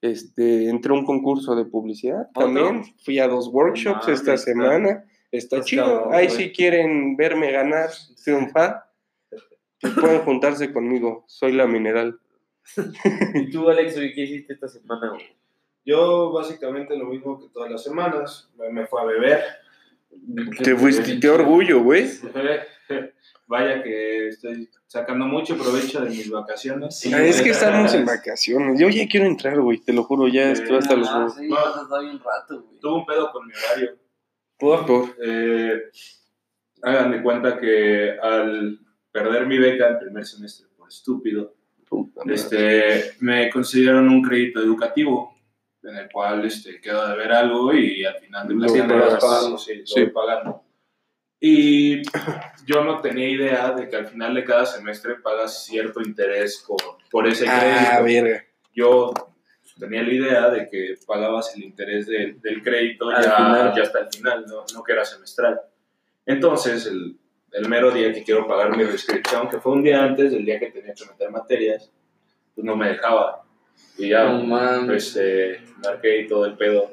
Este, 0.00 0.68
entré 0.68 0.92
a 0.92 0.98
un 0.98 1.04
concurso 1.04 1.54
de 1.54 1.64
publicidad 1.66 2.28
¿Otro? 2.34 2.42
también. 2.46 2.82
Fui 3.04 3.18
a 3.18 3.28
dos 3.28 3.48
workshops 3.48 4.08
esta 4.08 4.36
semana. 4.36 5.04
Está 5.32 5.56
está 5.56 5.66
chido. 5.66 5.84
cabrón, 5.84 6.14
Ahí 6.14 6.28
si 6.28 6.52
quieren 6.52 7.16
verme 7.16 7.52
ganar, 7.52 7.90
triunfar, 8.22 8.90
pues 9.80 9.94
pueden 9.94 10.20
juntarse 10.20 10.72
conmigo. 10.72 11.24
Soy 11.28 11.52
la 11.52 11.66
mineral. 11.66 12.18
¿Y 13.34 13.50
tú, 13.50 13.68
Alex, 13.68 13.94
qué 13.94 14.22
hiciste 14.22 14.52
esta 14.54 14.68
semana, 14.68 15.10
güey? 15.10 15.40
Yo 15.84 16.30
básicamente 16.30 16.96
lo 16.96 17.06
mismo 17.06 17.40
que 17.40 17.48
todas 17.48 17.70
las 17.70 17.82
semanas, 17.82 18.50
me, 18.70 18.86
fue 18.86 19.00
a 19.00 19.04
beber. 19.04 19.42
Te 20.62 20.76
fuiste, 20.76 21.18
qué 21.18 21.28
orgullo, 21.30 21.82
güey. 21.82 22.08
Vaya 23.46 23.82
que 23.82 24.28
estoy 24.28 24.68
sacando 24.86 25.26
mucho 25.26 25.56
provecho 25.56 26.00
de 26.02 26.10
mis 26.10 26.30
vacaciones. 26.30 26.96
Sí, 26.96 27.12
Ah, 27.12 27.24
es 27.24 27.42
que 27.42 27.50
estamos 27.50 27.92
en 27.94 28.04
vacaciones. 28.04 28.78
Yo 28.78 28.88
ya 28.88 29.08
quiero 29.08 29.26
entrar, 29.26 29.60
güey. 29.60 29.78
Te 29.78 29.92
lo 29.92 30.04
juro, 30.04 30.28
ya 30.28 30.52
estoy 30.52 30.76
hasta 30.76 30.94
los 30.94 31.08
Ah, 31.08 31.28
sí, 31.36 31.48
vas 31.48 31.76
a 31.76 31.82
estar 31.82 32.00
bien 32.02 32.20
rato, 32.20 32.62
güey. 32.62 32.78
Tuve 32.78 32.94
un 32.94 33.06
pedo 33.06 33.32
con 33.32 33.46
mi 33.46 33.52
horario. 33.54 33.98
Por, 34.60 34.86
por. 34.86 35.16
Eh, 35.24 35.82
hagan 36.82 37.10
de 37.12 37.22
cuenta 37.22 37.58
que 37.58 38.16
al 38.22 38.78
perder 39.10 39.46
mi 39.46 39.58
beca 39.58 39.88
el 39.88 39.98
primer 39.98 40.24
semestre 40.26 40.66
por 40.76 40.88
estúpido, 40.88 41.54
Puta 41.88 42.22
este, 42.26 43.14
me 43.20 43.50
consideraron 43.50 44.08
un 44.08 44.22
crédito 44.22 44.60
educativo 44.60 45.34
en 45.82 45.96
el 45.96 46.08
cual 46.12 46.44
este, 46.44 46.80
quedo 46.80 47.08
de 47.08 47.16
ver 47.16 47.32
algo 47.32 47.72
y 47.74 48.04
al 48.04 48.16
final 48.20 48.46
de 48.46 48.54
pagas. 48.86 49.12
vas 49.14 49.24
pagando, 49.24 49.58
sí, 49.58 49.74
lo 49.80 49.86
Sí. 49.86 50.06
pagando. 50.06 50.62
Y 51.40 52.02
yo 52.66 52.84
no 52.84 53.00
tenía 53.00 53.28
idea 53.30 53.70
de 53.72 53.88
que 53.88 53.96
al 53.96 54.06
final 54.06 54.34
de 54.34 54.44
cada 54.44 54.66
semestre 54.66 55.14
pagas 55.16 55.64
cierto 55.64 56.00
interés 56.02 56.62
por, 56.68 56.78
por 57.10 57.26
ese 57.26 57.46
Ah, 57.48 57.98
crédito. 58.02 58.22
verga. 58.24 58.44
Yo 58.74 59.14
tenía 59.80 60.02
la 60.02 60.12
idea 60.12 60.50
de 60.50 60.68
que 60.68 60.94
pagabas 61.06 61.56
el 61.56 61.64
interés 61.64 62.06
del, 62.06 62.40
del 62.40 62.62
crédito 62.62 63.10
ya, 63.10 63.22
final. 63.22 63.72
ya 63.74 63.82
hasta 63.82 64.00
el 64.00 64.08
final, 64.08 64.44
no, 64.46 64.64
no 64.72 64.82
que 64.84 64.92
era 64.92 65.04
semestral. 65.04 65.60
Entonces, 66.26 66.86
el, 66.86 67.16
el 67.52 67.68
mero 67.68 67.90
día 67.90 68.12
que 68.12 68.22
quiero 68.22 68.46
pagar 68.46 68.76
mi 68.76 68.84
reinscripción, 68.84 69.48
que 69.48 69.58
fue 69.58 69.72
un 69.72 69.82
día 69.82 70.04
antes 70.04 70.32
del 70.32 70.44
día 70.44 70.58
que 70.60 70.70
tenía 70.70 70.94
que 70.94 71.06
meter 71.06 71.30
materias, 71.30 71.90
pues 72.54 72.64
no 72.64 72.76
me 72.76 72.90
dejaba. 72.90 73.42
Y 73.98 74.10
ya, 74.10 74.24
mames. 74.24 74.86
pues, 74.86 75.16
eh, 75.20 75.60
marqué 75.82 76.20
y 76.20 76.26
todo 76.28 76.44
el 76.46 76.56
pedo. 76.56 76.90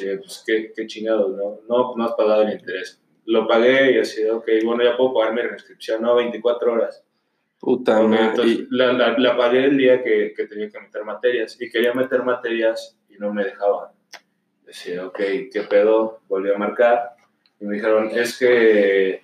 Y, 0.00 0.16
pues, 0.16 0.42
qué, 0.46 0.72
qué 0.74 0.86
chingados, 0.86 1.30
¿no? 1.36 1.60
¿no? 1.68 1.94
No 1.96 2.04
has 2.04 2.12
pagado 2.14 2.42
el 2.42 2.52
interés. 2.52 3.00
Lo 3.26 3.46
pagué 3.46 3.92
y 3.92 3.98
así, 3.98 4.24
ok, 4.26 4.46
bueno, 4.64 4.82
ya 4.82 4.96
puedo 4.96 5.14
pagar 5.14 5.34
mi 5.34 5.42
reinscripción, 5.42 6.02
¿no? 6.02 6.14
24 6.16 6.72
horas. 6.72 7.03
Puta 7.64 8.00
entonces 8.02 8.66
la, 8.70 8.92
la, 8.92 9.18
la 9.18 9.36
pagué 9.36 9.64
el 9.64 9.76
día 9.78 10.02
que, 10.04 10.34
que 10.36 10.46
tenía 10.46 10.68
que 10.70 10.80
meter 10.80 11.04
materias 11.04 11.56
y 11.60 11.70
quería 11.70 11.94
meter 11.94 12.22
materias 12.22 12.96
y 13.08 13.14
no 13.18 13.32
me 13.32 13.44
dejaban. 13.44 13.90
Decía, 14.66 15.06
ok, 15.06 15.16
¿qué 15.52 15.64
pedo? 15.68 16.20
Volví 16.28 16.50
a 16.52 16.58
marcar 16.58 17.10
y 17.60 17.64
me 17.64 17.76
dijeron, 17.76 18.10
es 18.12 18.38
que 18.38 19.22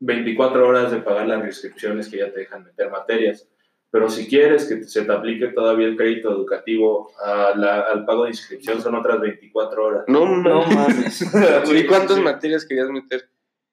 24 0.00 0.68
horas 0.68 0.92
de 0.92 0.98
pagar 0.98 1.26
las 1.26 1.44
inscripciones 1.44 2.08
que 2.08 2.18
ya 2.18 2.32
te 2.32 2.40
dejan 2.40 2.64
meter 2.64 2.90
materias. 2.90 3.48
Pero 3.90 4.08
si 4.10 4.26
quieres 4.26 4.66
que 4.66 4.82
se 4.84 5.02
te 5.04 5.12
aplique 5.12 5.48
todavía 5.48 5.86
el 5.86 5.96
crédito 5.96 6.30
educativo 6.32 7.12
a 7.24 7.52
la- 7.56 7.80
al 7.82 8.04
pago 8.04 8.24
de 8.24 8.30
inscripción, 8.30 8.80
son 8.80 8.96
otras 8.96 9.20
24 9.20 9.84
horas. 9.84 10.04
No, 10.08 10.26
No 10.42 10.64
mames. 10.66 11.22
¿Y 11.22 11.86
cuántas 11.86 12.16
sí. 12.16 12.22
materias 12.22 12.64
querías 12.66 12.88
meter? 12.90 13.28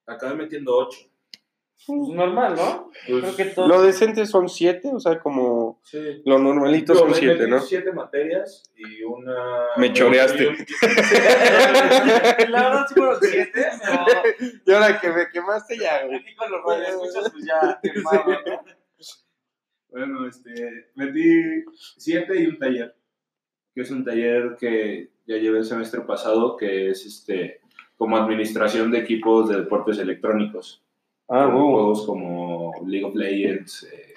Acabé 0.06 0.36
metiendo 0.36 0.76
8. 0.78 1.00
Pues 1.88 2.10
normal, 2.10 2.56
¿no? 2.56 2.92
Creo 3.06 3.36
que 3.36 3.46
todo. 3.46 3.68
Lo 3.68 3.82
decente 3.82 4.26
son 4.28 4.48
siete, 4.50 4.90
o 4.94 5.00
sea, 5.00 5.20
como 5.20 5.80
Sí. 5.84 6.22
lo 6.26 6.38
normalito 6.38 6.94
No, 6.94 7.00
son 7.00 7.16
siete, 7.16 7.48
¿no? 7.48 7.60
siete 7.60 7.92
materias 7.92 8.64
y 8.76 9.04
una... 9.04 9.66
Me 9.78 9.92
choreaste. 9.92 10.48
un- 10.48 10.58
La 12.52 12.64
verdad 12.70 12.86
sí 12.88 12.94
fueron 12.96 13.18
siete, 13.22 13.52
pero 13.54 14.04
Y 14.66 14.72
ahora 14.72 15.00
que 15.02 15.10
me 15.10 15.30
quemaste 15.30 15.78
ya, 15.78 16.06
güey. 16.06 16.18
aquí 16.20 16.36
con 16.36 16.52
los 16.52 16.62
radioescuchas 16.66 17.32
pues 17.32 17.46
ya 17.46 17.80
quemado, 17.82 18.32
¿no? 18.32 18.64
Bueno, 19.90 20.28
este, 20.28 20.92
metí 20.96 21.66
siete 21.98 22.42
y 22.42 22.46
un 22.48 22.58
taller, 22.60 22.96
que 23.76 23.82
es 23.82 23.92
un 23.92 24.06
taller 24.06 24.56
que 24.60 25.10
ya 25.28 25.36
llevé 25.38 25.58
el 25.60 25.66
semestre 25.66 26.02
pasado, 26.02 26.56
que 26.56 26.90
es 26.92 27.06
este, 27.06 27.60
como 27.98 28.16
administración 28.18 28.90
de 28.92 29.00
equipos 29.00 29.50
de 29.50 29.58
deportes 29.58 29.98
electrónicos. 30.00 30.82
Ah, 31.34 31.50
Juegos 31.50 32.06
como 32.06 32.74
League 32.86 33.06
of 33.06 33.16
Legends, 33.16 33.84
eh, 33.84 34.14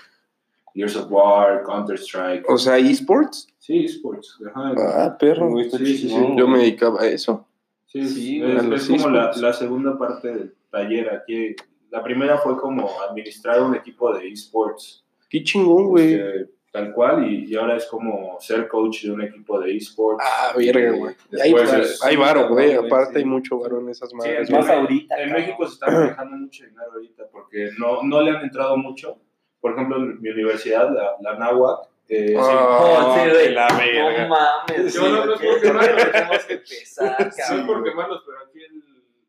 Gears 0.75 0.97
of 0.97 1.11
War, 1.11 1.63
Counter-Strike. 1.65 2.51
O 2.51 2.59
sea, 2.59 2.77
esports. 2.77 3.47
Sí, 3.59 3.85
esports. 3.85 4.37
Ajá. 4.49 4.75
Ah, 4.77 5.17
perro. 5.17 5.51
Sí, 5.63 5.71
sí, 5.71 5.97
sí. 5.97 6.09
chingón, 6.09 6.37
Yo 6.37 6.49
me 6.49 6.59
dedicaba 6.59 7.03
a 7.03 7.07
eso. 7.07 7.47
Sí, 7.87 8.05
Sí, 8.09 8.43
es, 8.43 8.89
como 8.89 9.09
la 9.11 9.53
segunda 9.53 9.97
parte 9.97 10.35
del 10.35 10.55
taller 10.71 11.11
aquí. 11.11 11.55
La 11.91 12.03
primera 12.03 12.39
fue 12.39 12.59
como 12.59 12.91
administrar 13.09 13.63
un 13.63 13.77
equipo 13.77 14.13
de 14.13 14.29
esports. 14.29 15.05
Qué 15.31 15.45
chingón, 15.45 15.91
güey. 15.91 16.15
Este, 16.15 16.51
tal 16.75 16.93
cual, 16.93 17.25
y, 17.31 17.45
y 17.49 17.55
ahora 17.55 17.77
es 17.77 17.87
como 17.87 18.37
ser 18.41 18.67
coach 18.67 19.05
de 19.05 19.13
un 19.13 19.23
equipo 19.23 19.61
de 19.61 19.77
esports. 19.77 20.25
Ah, 20.27 20.53
verga, 20.57 20.93
Y 20.97 20.99
güey. 20.99 21.15
Hay, 21.41 21.55
es- 21.55 22.03
hay 22.03 22.17
varo, 22.17 22.49
güey. 22.49 22.75
Aparte 22.75 23.13
sí. 23.13 23.19
hay 23.21 23.25
mucho 23.25 23.61
varo 23.61 23.79
en 23.79 23.91
esas 23.91 24.13
madres. 24.13 24.49
Sí, 24.49 24.53
güey. 24.53 24.65
Más 24.67 24.71
ahorita. 24.77 25.15
En 25.23 25.29
cabrón. 25.29 25.41
México 25.47 25.67
se 25.69 25.73
está 25.75 25.91
manejando 25.91 26.37
mucho 26.37 26.65
dinero 26.65 26.91
ahorita 26.93 27.25
porque 27.31 27.71
no, 27.79 28.03
no 28.03 28.21
le 28.23 28.31
han 28.33 28.43
entrado 28.43 28.77
mucho. 28.77 29.17
Por 29.61 29.73
ejemplo, 29.75 29.99
en 29.99 30.21
mi 30.21 30.29
universidad, 30.31 30.91
la, 30.93 31.13
la 31.21 31.39
NAWAC, 31.39 31.89
eh, 32.09 32.35
Ah, 32.37 32.79
Oh, 32.81 33.15
sí, 33.15 33.31
güey. 33.31 33.45
de 33.45 33.51
la 33.53 33.69
No 33.69 33.79
verga. 33.79 34.29
mames. 34.29 34.93
Sí, 34.93 34.99
güey, 34.99 35.13
no, 35.13 35.27
no, 35.27 35.39
que- 35.39 35.47
porque, 35.47 35.73
mano, 35.73 35.87
tenemos 36.13 36.45
que 36.45 36.53
empezar, 36.55 37.33
sí, 37.33 37.41
cabrón. 37.41 37.67
por 37.69 37.85
quemarlos, 37.85 38.23
pero 38.27 38.39
aquí 38.47 38.59
el, 38.59 38.83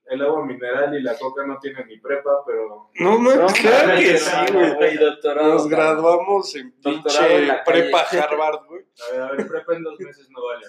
el 0.08 0.22
agua 0.22 0.46
mineral 0.46 0.94
y 0.98 1.02
la 1.02 1.18
coca 1.18 1.46
no 1.48 1.58
tienen 1.60 1.88
ni 1.88 1.98
prepa, 1.98 2.44
pero 2.46 2.90
No, 3.00 3.18
No, 3.18 3.20
mames, 3.20 3.54
claro 3.60 3.98
que 4.00 4.18
sí, 4.18 4.32
güey. 4.78 4.98
doctorado. 4.98 5.54
Nos 5.54 5.68
graduamos 5.68 6.56
en 6.56 6.74
Doctorado 6.80 7.28
pinche 7.28 7.48
calle. 7.48 7.62
prepa 7.66 8.00
Harvard, 8.02 8.66
güey. 8.68 8.82
a 8.84 9.12
ver, 9.14 9.22
a 9.22 9.32
ver, 9.32 9.48
prepa 9.48 9.76
en 9.76 9.84
dos 9.84 10.00
meses 10.00 10.30
no 10.30 10.40
vale. 10.46 10.66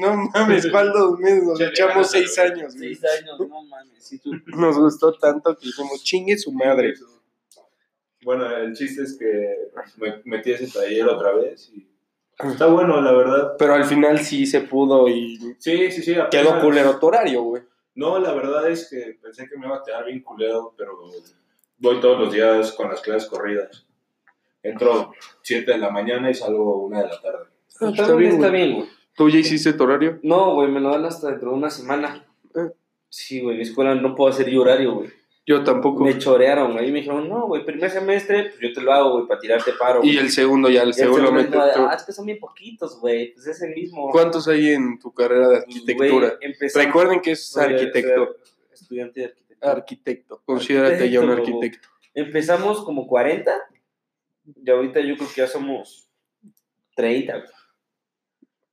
¿no? 0.00 0.16
No 0.16 0.30
mames, 0.34 0.68
¿cuál 0.70 0.92
dos 0.92 1.18
meses? 1.18 1.44
Nos 1.44 1.60
echamos 1.60 2.10
seis 2.10 2.38
años, 2.38 2.76
güey. 2.76 2.94
Seis 2.94 3.04
años, 3.20 3.38
no 3.48 3.62
mames. 3.64 4.20
Tú. 4.22 4.30
Nos 4.46 4.76
gustó 4.78 5.12
tanto 5.14 5.56
que 5.56 5.66
dijimos, 5.66 6.02
chingue 6.02 6.36
su 6.36 6.50
madre. 6.52 6.94
Bueno, 8.24 8.48
el 8.56 8.72
chiste 8.74 9.02
es 9.02 9.18
que 9.18 9.70
me 9.96 10.22
metí 10.24 10.52
ese 10.52 10.68
taller 10.68 11.06
otra 11.08 11.32
vez 11.32 11.70
y 11.74 11.88
está 12.48 12.66
bueno, 12.66 13.00
la 13.00 13.12
verdad. 13.12 13.52
Pero 13.58 13.74
al 13.74 13.84
final 13.84 14.18
sí 14.20 14.46
se 14.46 14.60
pudo 14.60 15.08
y 15.08 15.36
Sí, 15.58 15.90
sí, 15.90 16.02
sí. 16.02 16.14
quedó 16.30 16.60
culero 16.60 16.98
tu 16.98 17.06
horario, 17.06 17.42
güey. 17.42 17.62
No, 17.94 18.18
la 18.18 18.32
verdad 18.32 18.70
es 18.70 18.88
que 18.88 19.18
pensé 19.20 19.48
que 19.48 19.56
me 19.58 19.66
iba 19.66 19.76
a 19.76 19.82
quedar 19.84 20.06
bien 20.06 20.22
culero, 20.22 20.74
pero 20.76 20.98
voy 21.78 22.00
todos 22.00 22.18
los 22.18 22.32
días 22.32 22.72
con 22.72 22.88
las 22.88 23.00
clases 23.00 23.28
corridas. 23.28 23.86
Entro 24.62 25.12
7 25.42 25.72
de 25.72 25.78
la 25.78 25.90
mañana 25.90 26.30
y 26.30 26.34
salgo 26.34 26.78
1 26.84 26.98
de 26.98 27.08
la 27.08 27.20
tarde. 27.20 27.46
Ah, 27.80 27.90
Está 27.90 28.14
bien, 28.14 28.32
está 28.34 28.48
güey. 28.48 28.62
bien, 28.62 28.74
güey. 28.76 28.88
¿Tú 29.14 29.28
ya 29.28 29.38
hiciste 29.38 29.72
tu 29.74 29.84
horario? 29.84 30.18
No, 30.22 30.54
güey, 30.54 30.70
me 30.70 30.80
lo 30.80 30.90
dan 30.90 31.04
hasta 31.04 31.28
dentro 31.30 31.50
de 31.50 31.56
una 31.56 31.68
semana. 31.70 32.24
Ah. 32.54 32.68
Sí, 33.08 33.40
güey, 33.42 33.54
en 33.56 33.58
mi 33.58 33.62
escuela 33.68 33.94
no 33.94 34.14
puedo 34.14 34.30
hacer 34.30 34.48
yo 34.48 34.62
horario, 34.62 34.94
güey. 34.94 35.10
Yo 35.44 35.64
tampoco. 35.64 36.04
Me 36.04 36.18
chorearon. 36.18 36.72
Y 36.84 36.92
me 36.92 37.00
dijeron, 37.00 37.28
no, 37.28 37.46
güey, 37.48 37.64
primer 37.64 37.90
semestre, 37.90 38.44
pues 38.50 38.60
yo 38.60 38.72
te 38.72 38.80
lo 38.80 38.92
hago, 38.92 39.12
güey, 39.14 39.26
para 39.26 39.40
tirarte 39.40 39.72
paro. 39.72 40.00
Y 40.04 40.16
el 40.16 40.30
segundo 40.30 40.70
ya, 40.70 40.82
el 40.82 40.94
segundo 40.94 41.26
segundo 41.28 41.50
tú. 41.50 41.58
Ah, 41.60 41.94
es 41.96 42.04
que 42.04 42.12
son 42.12 42.26
bien 42.26 42.38
poquitos, 42.38 43.00
güey. 43.00 43.32
Pues 43.34 43.46
es 43.48 43.62
el 43.62 43.74
mismo. 43.74 44.08
¿Cuántos 44.10 44.46
hay 44.46 44.68
en 44.70 44.98
tu 45.00 45.12
carrera 45.12 45.48
de 45.48 45.62
Pues, 45.62 45.76
arquitectura? 45.76 46.38
güey, 46.40 46.70
Recuerden 46.86 47.20
que 47.20 47.32
es 47.32 47.56
arquitecto. 47.56 48.36
Estudiante 48.72 49.20
de 49.20 49.26
arquitectura. 49.26 49.72
Arquitecto. 49.72 50.42
Considérate 50.44 51.10
ya 51.10 51.20
un 51.20 51.30
Arquitecto, 51.30 51.58
arquitecto. 51.58 51.88
Empezamos 52.14 52.84
como 52.84 53.06
40. 53.08 53.52
Y 54.64 54.70
ahorita 54.70 55.00
yo 55.00 55.16
creo 55.16 55.28
que 55.28 55.40
ya 55.40 55.46
somos 55.48 56.08
30, 56.94 57.32
güey. 57.36 57.48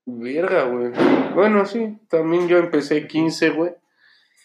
Verga, 0.06 0.64
güey. 0.66 0.92
Bueno, 1.36 1.66
sí. 1.66 1.98
También 2.10 2.48
yo 2.48 2.58
empecé 2.58 3.08
15, 3.08 3.50
güey. 3.52 3.72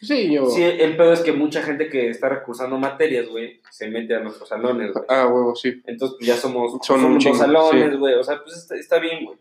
Sí, 0.05 0.33
yo. 0.33 0.47
Sí, 0.51 0.63
el 0.63 0.97
pedo 0.97 1.13
es 1.13 1.21
que 1.21 1.33
mucha 1.33 1.63
gente 1.63 1.89
que 1.89 2.09
está 2.11 2.29
recursando 2.29 2.77
materias, 2.79 3.29
güey, 3.29 3.61
se 3.71 3.89
mete 3.89 4.15
a 4.15 4.21
nuestros 4.21 4.49
salones, 4.49 4.93
güey. 4.93 5.05
Ah, 5.09 5.27
huevo, 5.27 5.55
sí. 5.57 5.81
Entonces, 5.87 6.17
pues 6.19 6.29
ya 6.29 6.37
somos, 6.37 6.79
Son 6.83 6.97
un 7.05 7.21
somos 7.21 7.23
chingo, 7.23 7.37
dos 7.37 7.47
salones, 7.47 7.91
sí. 7.93 7.97
güey. 7.99 8.15
O 8.15 8.23
sea, 8.25 8.43
pues 8.43 8.57
está, 8.57 8.77
está 8.77 8.99
bien, 8.99 9.25
güey. 9.25 9.39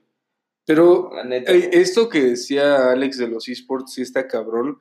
Pero 0.66 1.12
neta. 1.26 1.52
eh, 1.52 1.70
esto 1.74 2.08
que 2.10 2.22
decía 2.22 2.92
Alex 2.92 3.18
de 3.18 3.28
los 3.28 3.48
esports, 3.50 3.94
sí 3.94 4.02
está 4.02 4.28
cabrón. 4.28 4.80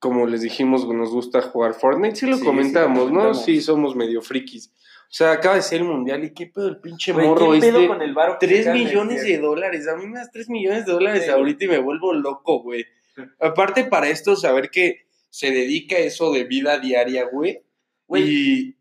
Como 0.00 0.26
les 0.26 0.42
dijimos, 0.42 0.86
nos 0.86 1.10
gusta 1.10 1.42
jugar 1.42 1.74
Fortnite. 1.74 2.14
Sí 2.14 2.26
lo 2.26 2.36
Sí, 2.36 2.44
comentamos, 2.44 2.98
sí 2.98 3.04
lo 3.06 3.10
¿no? 3.10 3.10
comentamos. 3.20 3.44
Sí, 3.44 3.60
somos 3.60 3.96
medio 3.96 4.22
frikis. 4.22 4.72
O 5.10 5.10
sea, 5.10 5.32
acaba 5.32 5.56
de 5.56 5.62
ser 5.62 5.80
el 5.80 5.86
mundial 5.88 6.22
y 6.22 6.32
qué 6.34 6.46
pedo 6.46 6.68
el 6.68 6.76
pinche 6.80 7.12
Güey, 7.12 7.26
morro 7.26 7.52
¿qué 7.52 7.60
pedo 7.60 7.78
este. 7.78 7.88
con 7.88 8.02
el 8.02 8.14
varo 8.14 8.36
que 8.38 8.46
3 8.46 8.64
sacan 8.66 8.78
millones 8.78 9.22
de 9.24 9.38
dólares. 9.38 9.88
A 9.88 9.96
mí 9.96 10.06
me 10.06 10.18
das 10.18 10.30
3 10.30 10.50
millones 10.50 10.86
de 10.86 10.92
dólares 10.92 11.24
Sí, 11.24 11.30
ahorita 11.30 11.64
y 11.64 11.68
me 11.68 11.78
vuelvo 11.78 12.12
loco, 12.12 12.62
güey. 12.62 12.84
Aparte, 13.40 13.84
para 13.84 14.08
esto, 14.08 14.36
saber 14.36 14.70
que 14.70 15.06
se 15.30 15.50
dedica 15.50 15.96
a 15.96 16.00
eso 16.00 16.32
de 16.32 16.44
vida 16.44 16.78
diaria, 16.78 17.24
güey. 17.30 17.62
Güey. 18.06 18.22
Y, 18.26 18.76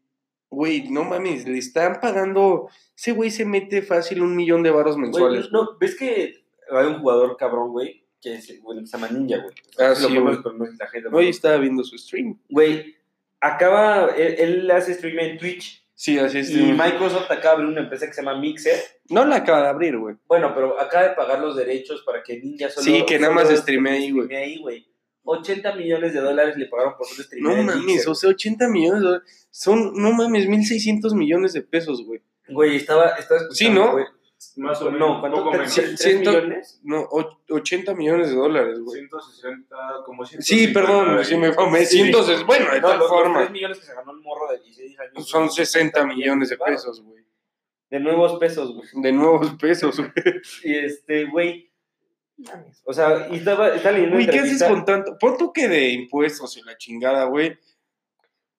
güey, 0.49 0.89
no 0.89 1.03
mames, 1.03 1.47
le 1.47 1.57
están 1.57 1.99
pagando. 2.01 2.69
Ese 2.95 3.11
güey 3.11 3.29
se 3.31 3.45
mete 3.45 3.81
fácil 3.81 4.21
un 4.21 4.35
millón 4.35 4.63
de 4.63 4.71
varos 4.71 4.95
Güey, 4.95 5.05
mensuales. 5.09 5.51
no, 5.51 5.77
¿ves 5.79 5.95
que 5.95 6.35
hay 6.71 6.85
un 6.87 6.99
jugador 6.99 7.35
cabrón, 7.37 7.71
güey? 7.71 8.05
Que 8.21 8.35
es, 8.35 8.61
bueno, 8.61 8.85
se 8.85 8.97
llama 8.97 9.09
Ninja, 9.09 9.37
güey. 9.37 9.53
Ah, 9.77 9.93
sí, 9.93 10.17
güey. 10.17 10.37
la 10.79 10.87
gente. 10.87 11.09
Hoy 11.11 11.27
estaba 11.29 11.57
viendo 11.57 11.83
su 11.83 11.97
stream. 11.97 12.39
Güey, 12.49 12.95
acaba, 13.39 14.07
él, 14.15 14.35
él 14.37 14.71
hace 14.71 14.93
stream 14.93 15.19
en 15.19 15.37
Twitch. 15.37 15.83
Sí, 15.99 16.19
así 16.19 16.37
es. 16.37 16.51
Y 16.51 16.61
Microsoft 16.73 17.25
acaba 17.31 17.41
de 17.41 17.49
abrir 17.63 17.69
una 17.69 17.81
empresa 17.81 18.05
que 18.05 18.13
se 18.13 18.21
llama 18.21 18.39
Mixer. 18.39 18.75
No 19.09 19.25
la 19.25 19.37
acaba 19.37 19.63
de 19.63 19.69
abrir, 19.69 19.97
güey. 19.97 20.15
Bueno, 20.27 20.53
pero 20.53 20.79
acaba 20.79 21.07
de 21.07 21.15
pagar 21.15 21.39
los 21.39 21.55
derechos 21.55 22.03
para 22.05 22.21
que 22.21 22.37
Ninja 22.39 22.69
solo. 22.69 22.83
Sí, 22.85 23.03
que 23.07 23.17
nada 23.17 23.33
más 23.33 23.49
streamee 23.49 23.93
ahí, 23.93 24.11
güey. 24.11 24.35
ahí, 24.35 24.59
güey. 24.59 24.87
80 25.23 25.73
millones 25.75 26.13
de 26.13 26.21
dólares 26.21 26.55
le 26.55 26.67
pagaron 26.67 26.93
por 26.95 27.07
solo 27.07 27.17
No 27.17 27.23
streamear 27.25 27.59
en 27.59 27.65
mames, 27.65 27.83
Mixer. 27.85 28.09
o 28.09 28.13
sea, 28.15 28.29
80 28.29 28.67
millones 28.69 29.01
de 29.01 29.05
dólares. 29.07 29.47
Son, 29.49 29.91
no 29.95 30.11
mames, 30.11 30.47
1600 30.47 31.13
millones 31.15 31.53
de 31.53 31.63
pesos, 31.63 32.05
güey. 32.05 32.21
Güey, 32.47 32.75
estaba, 32.75 33.09
estaba 33.17 33.39
Sí, 33.51 33.65
escuchando, 33.65 33.85
¿no? 33.85 33.91
güey. 33.93 34.05
Más 34.57 34.81
o 34.81 34.91
menos. 34.91 34.99
No, 34.99 35.19
¿cuánto? 35.19 35.37
poco 35.39 35.51
menos. 35.51 35.73
¿Tres 35.73 35.99
Ciento- 35.99 36.31
millones? 36.31 36.79
No, 36.83 37.01
och- 37.01 37.39
80 37.49 37.93
millones 37.95 38.29
de 38.29 38.35
dólares, 38.35 38.79
güey. 38.79 38.99
160, 39.01 39.75
como 40.05 40.25
150. 40.25 40.43
Sí, 40.43 40.73
perdón, 40.73 41.25
sí 41.25 41.35
me 41.37 41.53
famé. 41.53 41.85
Sí. 41.85 41.97
100, 42.03 42.09
es 42.31 42.45
bueno, 42.45 42.71
de 42.71 42.81
No, 42.81 42.87
tal 42.87 42.99
los, 42.99 43.09
los 43.09 43.19
forma. 43.19 43.39
3 43.39 43.51
millones 43.51 43.79
que 43.79 43.85
se 43.85 43.93
ganó 43.95 44.11
el 44.11 44.19
morro 44.19 44.51
de 44.51 44.59
16 44.59 44.99
años. 44.99 45.27
Son 45.27 45.49
60 45.51 46.05
millones 46.05 46.49
de 46.49 46.57
pesos, 46.57 47.01
güey. 47.01 47.23
De 47.89 47.99
nuevos 47.99 48.37
pesos, 48.39 48.73
güey. 48.75 48.87
De 48.93 49.11
nuevos 49.11 49.53
pesos, 49.55 49.97
güey. 49.97 50.11
Y 50.63 50.75
este, 50.75 51.25
güey. 51.25 51.71
O 52.83 52.93
sea, 52.93 53.27
y 53.31 53.37
estaba, 53.37 53.69
estaba 53.69 53.93
leyendo 53.93 54.17
Güey, 54.17 54.27
¿qué 54.29 54.39
haces 54.39 54.61
con 54.61 54.85
tanto? 54.85 55.17
Pon 55.19 55.37
tú 55.37 55.51
que 55.51 55.67
de 55.67 55.89
impuestos 55.89 56.55
y 56.57 56.61
la 56.61 56.77
chingada, 56.77 57.25
güey. 57.25 57.57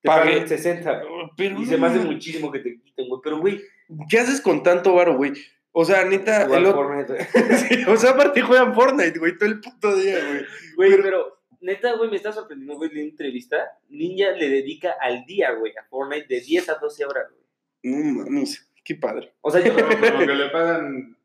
pagué- 0.02 0.46
60. 0.48 1.02
Pero 1.36 1.60
Y 1.60 1.66
se 1.66 1.76
me 1.76 1.86
hace 1.86 1.98
muchísimo 2.00 2.50
que 2.50 2.58
te 2.60 2.80
quiten, 2.80 3.08
güey. 3.08 3.20
Pero, 3.22 3.38
güey, 3.38 3.60
¿qué 4.08 4.18
haces 4.18 4.40
con 4.40 4.62
tanto 4.62 4.94
varo, 4.94 5.16
güey? 5.16 5.32
O 5.72 5.84
sea, 5.84 6.04
neta, 6.04 6.46
jugar 6.46 6.60
el 6.60 6.66
otro- 6.66 6.84
Fortnite, 6.84 7.12
güey. 7.12 7.58
Sí, 7.68 7.84
o 7.86 7.96
sea, 7.96 8.10
aparte 8.10 8.40
juegan 8.42 8.74
Fortnite, 8.74 9.18
güey, 9.18 9.36
todo 9.38 9.48
el 9.48 9.60
puto 9.60 9.94
día, 9.96 10.18
güey. 10.26 10.44
Güey, 10.76 11.02
pero 11.02 11.38
neta, 11.60 11.92
güey, 11.92 12.10
me 12.10 12.16
está 12.16 12.32
sorprendiendo, 12.32 12.76
güey, 12.76 12.90
de 12.90 12.96
una 12.96 13.10
entrevista. 13.10 13.56
Ninja 13.88 14.30
le 14.32 14.48
dedica 14.48 14.96
al 15.00 15.24
día, 15.26 15.52
güey, 15.52 15.72
a 15.76 15.84
Fortnite 15.88 16.26
de 16.28 16.40
10 16.40 16.68
a 16.70 16.74
12 16.76 17.04
horas, 17.04 17.26
güey. 17.30 17.44
No 18.14 18.24
mames, 18.24 18.68
qué 18.84 18.94
padre. 18.96 19.34
O 19.40 19.50
sea, 19.50 19.60
yo 19.60 19.72
lo 19.74 19.88
que 20.26 20.34
le 20.34 20.48
pagan, 20.50 21.16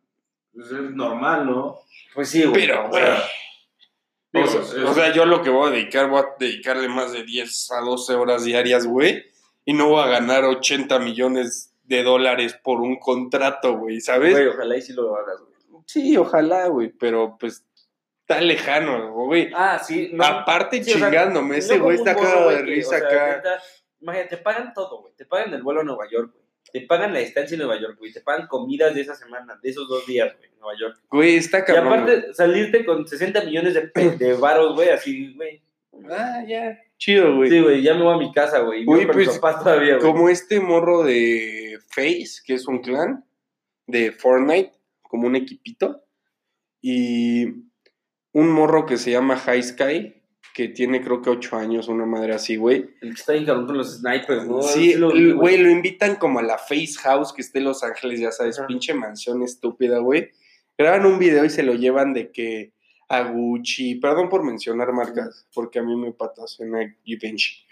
pues 0.54 0.68
es 0.68 0.92
normal, 0.92 1.46
¿no? 1.48 1.80
Pues 2.14 2.30
sí, 2.30 2.44
güey. 2.44 2.68
Pero, 2.68 2.90
güey. 2.90 3.04
O 4.36 4.48
sea, 4.48 4.62
es- 4.62 4.74
o 4.74 4.94
sea, 4.94 5.14
yo 5.14 5.26
lo 5.26 5.42
que 5.42 5.50
voy 5.50 5.70
a 5.70 5.72
dedicar, 5.72 6.10
voy 6.10 6.20
a 6.22 6.26
dedicarle 6.40 6.88
más 6.90 7.12
de 7.12 7.24
10 7.24 7.72
a 7.72 7.82
12 7.82 8.14
horas 8.16 8.44
diarias, 8.44 8.86
güey. 8.86 9.24
Y 9.66 9.74
no 9.74 9.88
voy 9.90 10.04
a 10.04 10.08
ganar 10.08 10.44
80 10.44 11.00
millones 11.00 11.73
de 11.84 12.04
dólares 12.04 12.58
por 12.64 12.82
un 12.82 12.98
contrato, 12.98 13.78
güey, 13.78 14.00
¿sabes? 14.02 14.34
güey, 14.34 14.48
ojalá 14.48 14.78
y 14.78 14.82
sí 14.82 14.94
lo 14.94 15.16
hagas, 15.16 15.40
güey. 15.42 15.82
Sí, 15.86 16.16
ojalá, 16.18 16.68
güey, 16.68 16.90
pero 16.90 17.38
pues 17.40 17.66
está 18.22 18.40
lejano, 18.42 19.12
güey. 19.14 19.52
Ah, 19.54 19.80
sí. 19.80 20.12
No, 20.14 20.24
Aparte 20.24 20.84
sí, 20.84 20.94
o 20.94 20.98
sea, 20.98 21.10
chingándome, 21.10 21.58
ese 21.58 21.78
güey 21.78 21.98
está 21.98 22.16
cagado 22.16 22.50
de 22.50 22.62
risa 22.62 22.96
o 22.96 23.00
sea, 23.00 23.08
acá. 23.08 23.44
Imagínate, 24.00 24.38
te 24.38 24.42
pagan 24.42 24.74
todo, 24.74 25.02
güey. 25.02 25.14
Te 25.16 25.26
pagan 25.26 25.54
el 25.54 25.62
vuelo 25.62 25.82
a 25.82 25.84
Nueva 25.84 26.06
York, 26.10 26.32
güey. 26.34 26.44
Te 26.72 26.82
pagan 26.88 27.14
la 27.14 27.20
estancia 27.20 27.56
en 27.56 27.60
Nueva 27.60 27.80
York, 27.80 27.98
güey. 28.00 28.12
Te 28.12 28.22
pagan 28.22 28.48
comidas 28.48 28.96
de 28.96 29.02
esa 29.02 29.16
semana, 29.16 29.60
de 29.62 29.70
esos 29.70 29.88
dos 29.88 30.06
días, 30.08 30.34
güey, 30.38 30.50
en 30.52 30.60
Nueva 30.60 30.74
York. 30.80 31.00
Güey, 31.12 31.36
está 31.36 31.60
Y 31.60 31.64
cabrón. 31.64 31.88
aparte, 31.88 32.34
salirte 32.34 32.86
con 32.86 33.08
60 33.08 33.42
millones 33.44 33.74
de, 33.74 33.92
de 34.18 34.34
varos, 34.34 34.74
güey, 34.76 34.90
así, 34.90 35.34
güey. 35.36 35.62
Ah, 36.10 36.44
ya. 36.48 36.80
Chido, 36.98 37.36
güey. 37.36 37.50
Sí, 37.50 37.62
güey, 37.62 37.82
ya 37.82 37.94
me 37.94 38.04
voy 38.04 38.16
a 38.16 38.18
mi 38.18 38.32
casa, 38.32 38.60
güey. 38.60 38.82
y 38.82 38.86
Güey, 38.86 39.06
pues, 39.06 39.40
todavía. 39.40 40.00
Como 40.00 40.30
este 40.30 40.60
morro 40.60 41.04
de 41.04 41.73
Face, 41.94 42.42
que 42.46 42.54
es 42.56 42.68
un 42.68 42.80
clan 42.80 43.26
de 43.88 44.12
Fortnite, 44.12 44.72
como 45.02 45.28
un 45.28 45.36
equipito. 45.36 46.04
Y 46.82 47.46
un 48.34 48.50
morro 48.50 48.86
que 48.86 48.98
se 48.98 49.12
llama 49.12 49.38
High 49.38 49.64
Sky, 49.64 50.16
que 50.54 50.68
tiene 50.68 51.02
creo 51.02 51.22
que 51.22 51.30
8 51.30 51.56
años, 51.56 51.88
una 51.88 52.06
madre 52.06 52.34
así, 52.34 52.58
güey. 52.58 52.90
El 53.02 53.16
que 53.16 53.22
está 53.22 53.46
con 53.46 53.78
los 53.78 54.00
snipers, 54.00 54.46
¿no? 54.46 54.62
Sí, 54.62 54.96
güey, 54.96 55.58
lo 55.58 55.70
invitan 55.70 56.18
como 56.18 56.40
a 56.40 56.44
la 56.44 56.58
Face 56.58 56.96
House 57.04 57.34
que 57.34 57.42
está 57.42 57.60
en 57.60 57.66
Los 57.66 57.84
Ángeles, 57.84 58.20
ya 58.20 58.32
sabes, 58.32 58.60
pinche 58.68 58.94
mansión 58.94 59.42
estúpida, 59.44 60.00
güey. 60.00 60.30
Graban 60.78 61.06
un 61.06 61.20
video 61.20 61.46
y 61.46 61.50
se 61.50 61.64
lo 61.64 61.74
llevan 61.74 62.14
de 62.14 62.32
que 62.32 62.73
a 63.10 63.24
Gucci, 63.24 63.96
perdón 63.96 64.30
por 64.30 64.44
mencionar 64.44 64.92
marcas, 64.94 65.48
porque 65.54 65.80
a 65.80 65.84
mí 65.84 65.96
me 65.96 66.12
patrocina 66.12 66.80
Givenchy, 67.04 67.66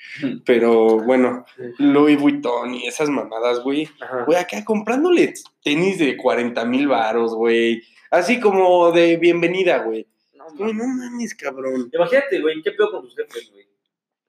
pero 0.45 0.99
bueno, 0.99 1.45
Louis 1.77 2.19
Vuitton 2.19 2.75
y 2.75 2.87
esas 2.87 3.09
mamadas, 3.09 3.61
güey. 3.63 3.89
Güey, 4.25 4.37
acá 4.37 4.63
comprándole 4.63 5.33
tenis 5.63 5.99
de 5.99 6.17
40 6.17 6.65
mil 6.65 6.87
varos, 6.87 7.33
güey. 7.33 7.81
Así 8.09 8.39
como 8.39 8.91
de 8.91 9.17
bienvenida, 9.17 9.79
güey. 9.79 10.07
No, 10.35 10.45
Güey, 10.55 10.73
no 10.73 10.85
mames, 10.87 11.33
cabrón. 11.35 11.89
Imagínate, 11.93 12.41
güey, 12.41 12.61
¿qué 12.61 12.71
pedo 12.71 12.91
con 12.91 13.01
tus 13.03 13.15
jefes, 13.15 13.51
güey? 13.51 13.65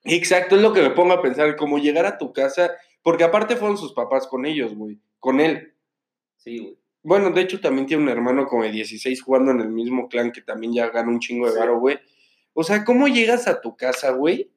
Exacto, 0.04 0.56
es 0.56 0.62
lo 0.62 0.72
que 0.72 0.82
me 0.82 0.90
pongo 0.90 1.12
a 1.12 1.22
pensar, 1.22 1.56
como 1.56 1.78
llegar 1.78 2.06
a 2.06 2.18
tu 2.18 2.32
casa, 2.32 2.72
porque 3.02 3.24
aparte 3.24 3.56
fueron 3.56 3.76
sus 3.76 3.92
papás 3.92 4.26
con 4.26 4.46
ellos, 4.46 4.74
güey, 4.74 4.98
con 5.18 5.40
él. 5.40 5.74
Sí, 6.36 6.58
güey. 6.58 6.81
Bueno, 7.02 7.30
de 7.30 7.40
hecho 7.40 7.60
también 7.60 7.86
tiene 7.86 8.02
un 8.02 8.08
hermano 8.08 8.46
como 8.46 8.62
de 8.62 8.70
16 8.70 9.22
jugando 9.22 9.50
en 9.50 9.60
el 9.60 9.68
mismo 9.68 10.08
clan 10.08 10.32
que 10.32 10.40
también 10.40 10.72
ya 10.72 10.88
gana 10.90 11.08
un 11.08 11.20
chingo 11.20 11.50
de 11.50 11.58
varo, 11.58 11.78
güey. 11.78 11.98
O 12.52 12.62
sea, 12.62 12.84
¿cómo 12.84 13.08
llegas 13.08 13.48
a 13.48 13.60
tu 13.60 13.76
casa, 13.76 14.10
güey? 14.10 14.52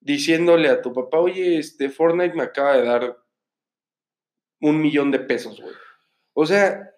Diciéndole 0.00 0.68
a 0.68 0.82
tu 0.82 0.92
papá, 0.92 1.18
oye, 1.18 1.58
este 1.58 1.88
Fortnite 1.88 2.34
me 2.34 2.44
acaba 2.44 2.76
de 2.76 2.84
dar 2.84 3.18
un 4.60 4.80
millón 4.80 5.10
de 5.10 5.18
pesos, 5.18 5.60
güey. 5.60 5.74
O 6.34 6.46
sea, 6.46 6.94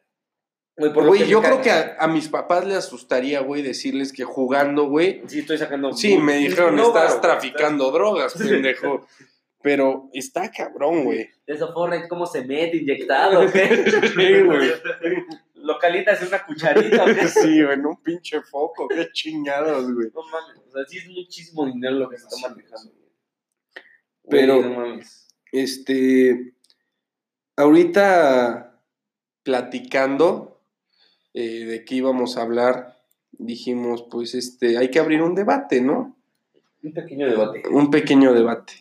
Güey, 0.80 0.92
por 0.94 1.06
güey, 1.06 1.26
yo 1.28 1.42
creo 1.42 1.60
que 1.60 1.70
a, 1.70 1.96
a 1.98 2.08
mis 2.08 2.28
papás 2.28 2.64
les 2.64 2.78
asustaría, 2.78 3.40
güey, 3.40 3.60
decirles 3.60 4.14
que 4.14 4.24
jugando, 4.24 4.84
güey, 4.84 5.22
Sí, 5.26 5.40
estoy 5.40 5.58
sacando... 5.58 5.92
Sí, 5.92 6.16
me 6.16 6.38
dijeron, 6.38 6.74
No, 6.74 6.86
estás 6.86 7.20
traficando 7.20 7.90
drogas, 7.90 8.32
pendejo. 8.32 9.06
Pero 9.62 10.08
está 10.14 10.50
cabrón, 10.50 11.04
güey. 11.04 11.28
Eso 11.46 11.72
Fortnite, 11.74 12.08
¿cómo 12.08 12.24
se 12.26 12.44
mete? 12.44 12.78
¿Inyectado? 12.78 13.40
¿Qué? 13.52 13.84
Sí, 13.90 14.42
güey. 14.42 14.70
¿Lo 15.54 15.78
calientas 15.78 16.22
en 16.22 16.28
una 16.28 16.46
cucharita 16.46 17.04
qué? 17.04 17.26
Sí, 17.28 17.62
güey, 17.62 17.74
en 17.74 17.84
un 17.86 18.02
pinche 18.02 18.40
foco, 18.40 18.88
qué 18.88 19.08
chingados, 19.12 19.92
güey. 19.92 20.08
No 20.14 20.22
mames, 20.22 20.62
o 20.66 20.72
sea, 20.72 20.84
sí 20.86 20.98
es 20.98 21.08
muchísimo 21.08 21.66
dinero 21.66 21.96
lo 21.96 22.08
que 22.08 22.16
se 22.16 22.26
está 22.26 22.48
manejando. 22.48 22.92
Pero- 24.28 24.56
Güey, 24.58 24.70
no 24.70 24.76
mames. 24.78 25.28
Este, 25.52 26.54
ahorita 27.56 28.80
platicando 29.42 30.60
eh, 31.34 31.64
de 31.66 31.84
qué 31.84 31.96
íbamos 31.96 32.36
a 32.36 32.42
hablar, 32.42 33.00
dijimos, 33.32 34.04
pues, 34.10 34.34
este, 34.34 34.78
hay 34.78 34.90
que 34.90 34.98
abrir 35.00 35.22
un 35.22 35.34
debate, 35.34 35.80
¿no? 35.80 36.16
Un 36.82 36.92
pequeño 36.94 37.26
debate. 37.28 37.62
Un 37.68 37.90
pequeño 37.90 38.32
debate. 38.32 38.72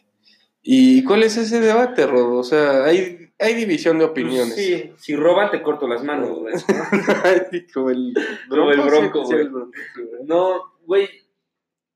¿Y 0.61 1.03
cuál 1.03 1.23
es 1.23 1.37
ese 1.37 1.59
debate, 1.59 2.05
Rodo? 2.05 2.37
O 2.37 2.43
sea, 2.43 2.83
hay, 2.83 3.31
hay 3.39 3.53
división 3.55 3.97
de 3.97 4.05
opiniones. 4.05 4.53
Pues 4.53 4.65
Sí, 4.65 4.91
si 4.97 5.15
roban 5.15 5.51
te 5.51 5.61
corto 5.61 5.87
las 5.87 6.03
manos, 6.03 6.39
güey. 6.39 6.53
Como 7.73 7.89
el 7.89 8.13
bronco, 8.49 8.63
güey. 8.63 8.79
el 8.79 8.81
bronco, 8.81 9.25
sí, 9.25 9.35
güey. 9.35 10.25
No, 10.25 10.61
güey, 10.85 11.09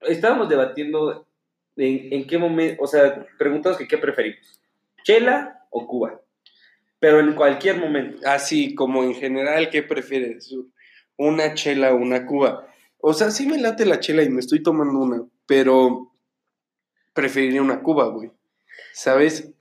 estábamos 0.01 0.49
debatiendo 0.49 1.27
en, 1.75 2.13
en 2.13 2.27
qué 2.27 2.37
momento, 2.37 2.83
o 2.83 2.87
sea, 2.87 3.25
preguntamos 3.37 3.77
que 3.77 3.87
qué 3.87 3.97
preferimos, 3.97 4.61
chela 5.03 5.65
o 5.69 5.85
Cuba, 5.87 6.21
pero 6.99 7.19
en 7.19 7.33
cualquier 7.33 7.77
momento. 7.77 8.19
Así 8.25 8.75
como 8.75 9.03
en 9.03 9.13
general, 9.15 9.69
¿qué 9.69 9.83
prefieres? 9.83 10.55
¿Una 11.17 11.53
chela 11.53 11.93
o 11.93 11.97
una 11.97 12.25
cuba? 12.25 12.67
O 12.99 13.13
sea, 13.13 13.29
sí 13.29 13.45
me 13.45 13.57
late 13.57 13.85
la 13.85 13.99
chela 13.99 14.23
y 14.23 14.29
me 14.29 14.39
estoy 14.39 14.63
tomando 14.63 14.99
una, 14.99 15.23
pero 15.45 16.13
preferiría 17.13 17.61
una 17.61 17.81
cuba, 17.81 18.07
güey. 18.07 18.31
¿Sabes? 18.93 19.51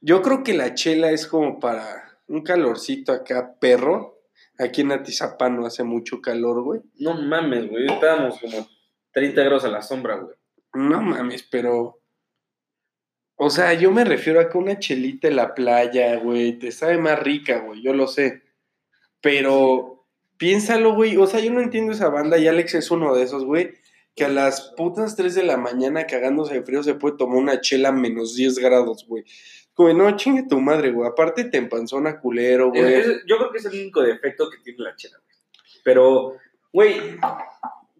Yo 0.00 0.22
creo 0.22 0.42
que 0.42 0.54
la 0.54 0.74
chela 0.74 1.10
es 1.10 1.26
como 1.26 1.58
para 1.58 2.18
un 2.28 2.42
calorcito 2.42 3.12
acá, 3.12 3.56
perro. 3.60 4.20
Aquí 4.58 4.82
en 4.82 4.92
Atizapán 4.92 5.56
no 5.56 5.66
hace 5.66 5.82
mucho 5.82 6.20
calor, 6.20 6.62
güey. 6.62 6.80
No 6.98 7.14
mames, 7.14 7.68
güey, 7.68 7.86
estábamos 7.86 8.40
como 8.40 8.66
30 9.12 9.42
grados 9.42 9.64
a 9.64 9.68
la 9.68 9.82
sombra, 9.82 10.16
güey. 10.16 10.36
No 10.74 11.00
mames, 11.02 11.42
pero. 11.42 12.00
O 13.38 13.50
sea, 13.50 13.74
yo 13.74 13.90
me 13.90 14.04
refiero 14.04 14.40
a 14.40 14.48
que 14.48 14.56
una 14.56 14.78
chelita 14.78 15.28
en 15.28 15.36
la 15.36 15.54
playa, 15.54 16.16
güey, 16.16 16.58
te 16.58 16.72
sabe 16.72 16.96
más 16.96 17.18
rica, 17.18 17.58
güey, 17.60 17.82
yo 17.82 17.92
lo 17.92 18.06
sé. 18.06 18.42
Pero 19.20 20.06
piénsalo, 20.38 20.94
güey. 20.94 21.16
O 21.16 21.26
sea, 21.26 21.40
yo 21.40 21.52
no 21.52 21.60
entiendo 21.60 21.92
esa 21.92 22.08
banda 22.08 22.38
y 22.38 22.46
Alex 22.46 22.74
es 22.74 22.90
uno 22.90 23.14
de 23.14 23.22
esos, 23.22 23.44
güey. 23.44 23.74
Que 24.16 24.24
a 24.24 24.28
las 24.28 24.72
putas 24.76 25.14
3 25.14 25.34
de 25.34 25.42
la 25.44 25.56
mañana 25.58 26.06
cagándose 26.06 26.54
de 26.54 26.62
frío 26.62 26.82
se 26.82 26.94
puede 26.94 27.16
tomar 27.18 27.36
una 27.36 27.60
chela 27.60 27.90
a 27.90 27.92
menos 27.92 28.34
10 28.34 28.58
grados, 28.58 29.06
güey. 29.06 29.24
Güey, 29.76 29.94
no, 29.94 30.16
chingue 30.16 30.44
tu 30.48 30.58
madre, 30.58 30.90
güey. 30.90 31.06
Aparte 31.08 31.44
te 31.44 31.58
empanzona 31.58 32.18
culero, 32.18 32.70
güey. 32.70 32.94
Es- 32.94 33.06
es- 33.06 33.22
yo 33.26 33.36
creo 33.36 33.50
que 33.52 33.58
es 33.58 33.64
el 33.66 33.72
único 33.78 34.00
defecto 34.02 34.48
que 34.50 34.56
tiene 34.64 34.82
la 34.82 34.96
chela, 34.96 35.18
güey. 35.18 35.36
Pero, 35.84 36.32
güey, 36.72 36.96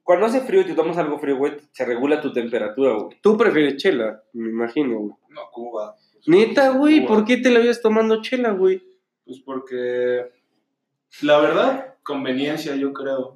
cuando 0.02 0.24
hace 0.26 0.40
frío 0.40 0.62
y 0.62 0.64
te 0.64 0.74
tomas 0.74 0.96
algo 0.96 1.18
frío, 1.18 1.36
güey, 1.36 1.52
se 1.72 1.84
regula 1.84 2.18
tu 2.22 2.32
temperatura, 2.32 2.94
güey. 2.94 3.18
Tú 3.20 3.36
prefieres 3.36 3.76
chela, 3.76 4.22
me 4.32 4.48
imagino, 4.48 4.98
güey. 5.00 5.12
No, 5.28 5.42
Cuba. 5.52 5.96
Neta, 6.26 6.70
güey, 6.70 7.02
Cuba. 7.04 7.08
¿por 7.16 7.24
qué 7.26 7.36
te 7.36 7.50
la 7.50 7.58
habías 7.58 7.82
tomando 7.82 8.22
chela, 8.22 8.52
güey? 8.52 8.82
Pues 9.26 9.40
porque, 9.40 10.30
la 11.20 11.38
verdad, 11.40 11.94
conveniencia, 12.02 12.74
yo 12.74 12.92
creo. 12.94 13.35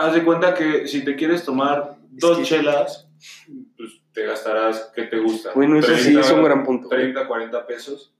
Haz 0.00 0.14
de 0.14 0.24
cuenta 0.24 0.54
que 0.54 0.86
si 0.88 1.04
te 1.04 1.14
quieres 1.14 1.44
tomar 1.44 1.96
dos 2.10 2.38
que- 2.38 2.44
chelas, 2.44 3.06
pues 3.76 4.00
te 4.12 4.24
gastarás, 4.24 4.90
¿qué 4.94 5.02
te 5.02 5.18
gusta? 5.18 5.50
Bueno, 5.54 5.78
eso 5.78 5.94
sí 5.94 6.04
30, 6.04 6.20
es 6.20 6.30
un 6.30 6.42
gran 6.44 6.64
punto. 6.64 6.88
güey. 6.88 7.00
30, 7.12 7.26
40 7.28 7.66
pesos. 7.66 8.12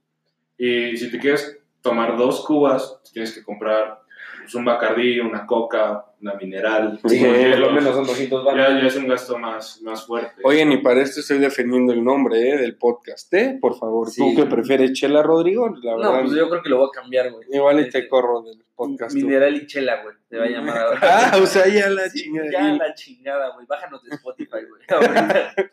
Y 0.58 0.94
si 0.98 1.10
te 1.10 1.18
quieres 1.18 1.58
tomar 1.80 2.18
dos 2.18 2.44
cubas, 2.44 2.98
tienes 3.14 3.32
que 3.32 3.42
comprar 3.42 4.02
pues, 4.42 4.54
un 4.54 4.64
bacardí, 4.64 5.20
una 5.20 5.46
coca, 5.46 6.04
una 6.20 6.34
mineral. 6.34 6.98
Sí, 7.06 7.24
por 7.24 7.58
lo 7.58 7.70
menos 7.70 7.94
son 7.94 8.06
200 8.06 8.44
baros. 8.44 8.60
ya, 8.68 8.80
ya 8.80 8.86
es 8.88 8.96
un 8.96 9.08
gasto 9.08 9.38
más, 9.38 9.80
más 9.82 10.06
fuerte. 10.06 10.40
Oigan, 10.44 10.70
y 10.72 10.78
para 10.78 11.02
esto 11.02 11.20
estoy 11.20 11.38
defendiendo 11.38 11.92
el 11.92 12.02
nombre 12.04 12.50
¿eh? 12.50 12.58
del 12.58 12.76
podcast, 12.76 13.32
¿eh? 13.34 13.58
Por 13.60 13.78
favor, 13.78 14.10
Sí. 14.10 14.20
¿tú 14.20 14.40
qué 14.42 14.46
prefieres, 14.48 14.92
Chela 14.92 15.22
Rodrigo? 15.22 15.68
La 15.82 15.96
verdad, 15.96 16.12
No, 16.14 16.20
pues 16.22 16.34
yo 16.36 16.48
creo 16.50 16.62
que 16.62 16.68
lo 16.68 16.78
voy 16.78 16.88
a 16.92 17.00
cambiar, 17.00 17.30
güey. 17.32 17.44
igual 17.52 17.78
y 17.78 17.82
Este, 17.84 18.02
te 18.02 18.08
corro 18.08 18.42
del 18.42 18.62
podcast. 18.74 19.12
tú. 19.18 19.24
Mineral 19.26 19.54
y 19.56 19.66
chela, 19.66 20.02
güey. 20.02 20.14
Se 20.28 20.38
va 20.38 20.44
a 20.44 20.48
llamar 20.48 20.78
ahora. 20.78 21.00
Ah, 21.02 21.38
o 21.42 21.46
sea, 21.46 21.66
ya 21.68 21.88
la 21.90 22.08
Sí, 22.08 22.22
chingada. 22.24 22.50
ya 22.50 22.62
la 22.74 22.94
chingada, 22.94 23.54
güey. 23.54 23.66
Bájanos 23.66 24.02
de 24.04 24.14
Spotify, 24.16 24.58
güey. 24.68 24.82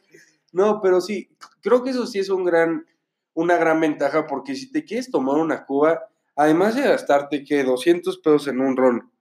No, 0.53 0.79
pero 0.81 1.01
sí, 1.01 1.29
creo 1.61 1.83
que 1.83 1.89
eso 1.91 2.07
sí 2.07 2.19
es 2.19 2.29
un 2.29 2.45
gran, 2.45 2.85
una 3.33 3.57
gran 3.57 3.79
ventaja, 3.79 4.25
porque 4.27 4.55
si 4.55 4.71
te 4.71 4.83
quieres 4.85 5.11
tomar 5.11 5.35
una 5.35 5.65
cuba, 5.65 6.07
además 6.37 6.75
de 6.75 6.83
gastarte, 6.83 7.43
que 7.43 7.63
200 7.63 8.19
pesos 8.19 8.47
en 8.47 8.61
un 8.61 8.77
ron, 8.77 9.11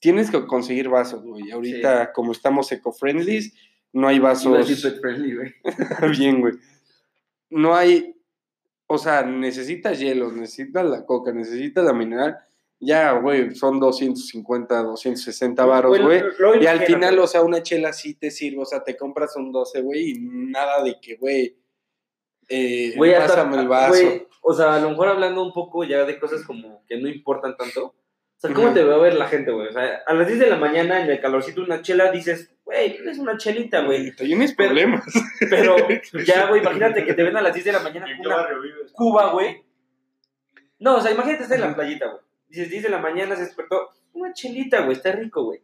tienes 0.00 0.30
que 0.30 0.46
conseguir 0.46 0.88
vasos, 0.88 1.22
güey. 1.22 1.50
Ahorita, 1.50 2.12
como 2.12 2.32
estamos 2.32 2.70
eco-friendly, 2.72 3.52
no 3.92 4.08
hay 4.08 4.18
vasos. 4.18 4.66
friendly, 5.00 5.34
güey. 5.36 5.54
Bien, 6.18 6.40
güey. 6.40 6.54
No 7.50 7.74
hay, 7.74 8.16
o 8.86 8.98
sea, 8.98 9.22
necesitas 9.22 9.98
hielos, 9.98 10.34
necesitas 10.34 10.84
la 10.84 11.06
coca, 11.06 11.32
necesitas 11.32 11.84
la 11.84 11.92
mineral. 11.92 12.38
Ya, 12.82 13.12
güey, 13.12 13.54
son 13.54 13.78
250, 13.78 14.82
260 14.82 15.66
varos, 15.66 16.00
güey. 16.00 16.22
Y 16.60 16.66
al 16.66 16.80
final, 16.80 17.18
o 17.18 17.26
sea, 17.26 17.42
una 17.42 17.62
chela 17.62 17.92
sí 17.92 18.14
te 18.14 18.30
sirve, 18.30 18.62
o 18.62 18.64
sea, 18.64 18.82
te 18.82 18.96
compras 18.96 19.36
un 19.36 19.52
12, 19.52 19.82
güey, 19.82 20.10
y 20.10 20.14
nada 20.20 20.82
de 20.82 20.98
que, 21.00 21.16
güey, 21.16 21.59
eh, 22.50 22.92
Güey, 22.96 23.14
hasta- 23.14 23.28
pásame 23.36 23.56
el 23.62 23.68
vaso. 23.68 24.26
o 24.42 24.52
sea, 24.52 24.74
a 24.74 24.80
lo 24.80 24.90
mejor 24.90 25.08
hablando 25.08 25.42
un 25.42 25.52
poco 25.52 25.84
ya 25.84 26.04
de 26.04 26.18
cosas 26.18 26.42
como 26.44 26.84
que 26.86 26.98
no 27.00 27.08
importan 27.08 27.56
tanto. 27.56 27.86
O 27.86 28.40
sea, 28.40 28.52
¿cómo 28.54 28.72
te 28.72 28.82
va 28.84 28.94
a 28.94 28.98
ver 28.98 29.14
la 29.14 29.28
gente, 29.28 29.50
güey? 29.50 29.68
O 29.68 29.72
sea, 29.72 30.02
a 30.06 30.14
las 30.14 30.26
10 30.26 30.38
de 30.40 30.48
la 30.50 30.56
mañana 30.56 31.02
en 31.02 31.10
el 31.10 31.20
calorcito 31.20 31.62
una 31.62 31.82
chela 31.82 32.10
dices, 32.10 32.50
güey, 32.64 32.96
es 33.06 33.18
una 33.18 33.36
chelita, 33.36 33.82
güey. 33.82 34.12
Tienes 34.16 34.54
Pero- 34.54 34.68
problemas. 34.70 35.04
Pero 35.50 35.76
ya, 36.26 36.46
güey, 36.48 36.62
imagínate 36.62 37.04
que 37.04 37.12
te 37.14 37.22
ven 37.22 37.36
a 37.36 37.42
las 37.42 37.52
10 37.54 37.66
de 37.66 37.72
la 37.72 37.80
mañana 37.80 38.10
¿En 38.10 38.20
una? 38.26 38.46
Cuba, 38.92 39.32
güey. 39.32 39.62
No, 40.78 40.96
o 40.96 41.00
sea, 41.02 41.10
imagínate 41.12 41.42
estar 41.42 41.58
en 41.58 41.68
la 41.68 41.74
playita, 41.74 42.06
güey. 42.06 42.22
Dices 42.48 42.70
10 42.70 42.82
de 42.84 42.88
la 42.88 42.98
mañana, 42.98 43.36
se 43.36 43.42
despertó, 43.42 43.90
una 44.14 44.32
chelita, 44.32 44.80
güey, 44.80 44.96
está 44.96 45.12
rico, 45.12 45.44
güey. 45.44 45.60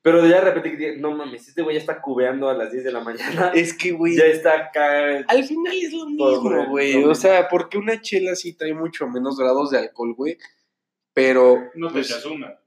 Pero 0.00 0.22
de 0.22 0.40
repente, 0.40 0.76
que- 0.78 0.96
no 0.96 1.10
mames, 1.10 1.48
este 1.48 1.60
güey 1.62 1.74
ya 1.74 1.80
está 1.80 2.00
cubeando 2.00 2.48
a 2.48 2.54
las 2.54 2.70
10 2.70 2.84
de 2.84 2.92
la 2.92 3.00
mañana. 3.00 3.50
Es 3.54 3.74
que, 3.76 3.90
güey, 3.92 4.16
Ya 4.16 4.24
está 4.26 4.56
acá. 4.56 5.24
al 5.26 5.44
final 5.44 5.74
es 5.76 5.92
lo 5.92 6.06
mismo, 6.06 6.66
güey, 6.68 7.02
O 7.04 7.14
sea, 7.16 7.48
porque 7.48 7.78
una 7.78 8.00
chela 8.00 8.36
sí 8.36 8.52
trae 8.54 8.74
mucho 8.74 9.08
menos 9.08 9.36
grados 9.36 9.70
de 9.70 9.78
alcohol, 9.78 10.14
güey. 10.14 10.38
Pero, 11.12 11.58
No 11.74 11.88
te 11.88 11.94
pues, 11.94 12.10
echas 12.10 12.24
una. 12.26 12.58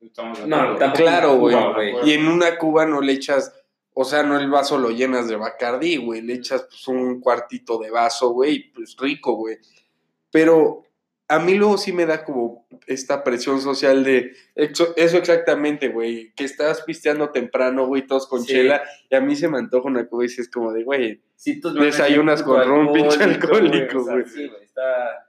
Estamos 0.00 0.46
No, 0.46 0.76
tampoco. 0.76 0.92
claro, 1.02 1.36
güey. 1.36 1.56
Y 2.04 2.12
en 2.12 2.26
una 2.26 2.58
cuba 2.58 2.86
no 2.86 3.00
le 3.00 3.12
echas, 3.12 3.52
o 3.94 4.04
sea, 4.04 4.22
no 4.22 4.38
el 4.38 4.48
vaso 4.50 4.78
lo 4.78 4.90
llenas 4.90 5.28
de 5.28 5.36
Bacardí, 5.36 5.96
güey. 5.96 6.22
Le 6.22 6.34
echas 6.34 6.62
pues 6.62 6.88
un 6.88 7.20
cuartito 7.20 7.78
de 7.78 7.90
vaso, 7.90 8.30
güey, 8.30 8.54
y, 8.54 8.58
pues 8.70 8.96
rico, 8.98 9.34
güey. 9.34 9.58
Pero 10.30 10.84
a 11.28 11.38
mí 11.40 11.54
luego 11.54 11.76
sí 11.76 11.92
me 11.92 12.06
da 12.06 12.24
como 12.24 12.66
esta 12.86 13.24
presión 13.24 13.60
social 13.60 14.04
de 14.04 14.32
eso, 14.54 14.94
eso 14.96 15.16
exactamente, 15.18 15.88
güey, 15.88 16.32
que 16.34 16.44
estás 16.44 16.82
pisteando 16.82 17.30
temprano, 17.30 17.86
güey, 17.86 18.06
todos 18.06 18.28
con 18.28 18.42
Sí. 18.42 18.52
chela, 18.52 18.82
y 19.10 19.16
a 19.16 19.20
mí 19.20 19.34
se 19.34 19.48
me 19.48 19.58
antoja 19.58 19.88
una 19.88 20.06
cuba 20.06 20.24
y 20.24 20.28
dices 20.28 20.48
como 20.48 20.72
de, 20.72 20.84
güey, 20.84 21.22
Si 21.34 21.60
tú 21.60 21.72
Desayunas 21.74 22.42
con 22.42 22.64
ron, 22.64 22.92
pinche 22.92 23.22
alcohólico, 23.22 23.98
o 23.98 24.04
sea, 24.04 24.14
güey. 24.14 24.26
Sí, 24.26 24.48
güey, 24.48 24.62
está. 24.64 25.26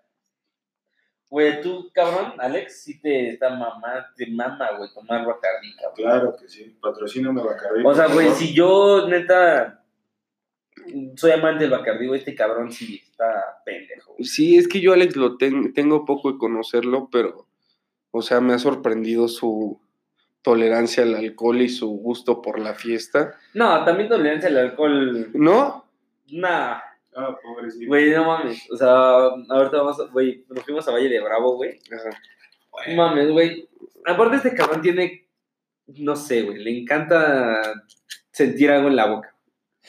Güey, 1.29 1.61
tú, 1.61 1.91
cabrón, 1.93 2.35
Alex, 2.37 2.83
sí 2.83 3.01
te 3.01 3.31
está 3.31 3.49
mamá, 3.49 4.07
te 4.15 4.27
mama, 4.27 4.77
güey, 4.77 4.89
tomar 4.93 5.25
Bacardi, 5.25 5.75
cabrón. 5.75 5.95
Claro 5.95 6.35
que 6.39 6.47
sí. 6.47 6.77
Patrocíname 6.81 7.41
Bacardi. 7.43 7.83
O 7.85 7.93
sea, 7.93 8.07
güey, 8.07 8.29
si 8.29 8.53
yo, 8.53 9.09
neta, 9.09 9.83
soy 11.15 11.31
amante 11.31 11.63
del 11.63 11.71
Bacardi, 11.71 12.07
güey, 12.07 12.19
este 12.19 12.35
cabrón 12.35 12.71
sí 12.71 13.01
está 13.09 13.61
pendejo. 13.65 14.13
güey. 14.13 14.25
Sí, 14.25 14.57
es 14.57 14.67
que 14.67 14.79
yo, 14.81 14.93
Alex, 14.93 15.15
lo 15.15 15.37
ten- 15.37 15.73
tengo 15.73 16.05
poco 16.05 16.31
de 16.31 16.37
conocerlo, 16.37 17.09
pero, 17.11 17.47
o 18.11 18.21
sea, 18.21 18.41
me 18.41 18.53
ha 18.53 18.59
sorprendido 18.59 19.27
su 19.27 19.79
tolerancia 20.41 21.03
al 21.03 21.15
alcohol 21.15 21.61
y 21.61 21.69
su 21.69 21.87
gusto 21.89 22.41
por 22.41 22.59
la 22.59 22.73
fiesta. 22.73 23.35
No, 23.53 23.83
también 23.83 24.07
tolerancia 24.09 24.49
al 24.49 24.57
alcohol. 24.57 25.29
¿No? 25.33 25.85
Nah, 26.31 26.79
Ah, 27.15 27.35
pobrecito. 27.41 27.87
güey, 27.87 28.11
no 28.11 28.25
mames. 28.25 28.65
O 28.71 28.77
sea, 28.77 28.89
ahorita 28.89 29.77
vamos, 29.77 29.99
a- 29.99 30.05
güey, 30.11 30.45
nos 30.49 30.63
fuimos 30.63 30.87
a 30.87 30.91
Valle 30.91 31.09
de 31.09 31.19
Bravo, 31.21 31.55
güey. 31.55 31.79
No 32.87 32.95
mames, 32.95 33.29
güey. 33.31 33.67
Aparte, 34.05 34.37
este 34.37 34.53
cabrón 34.53 34.81
tiene, 34.81 35.27
no 35.87 36.15
sé, 36.15 36.43
güey, 36.43 36.63
le 36.63 36.79
encanta 36.79 37.59
sentir 38.31 38.69
algo 38.71 38.87
en 38.87 38.95
la 38.95 39.07
boca. 39.07 39.33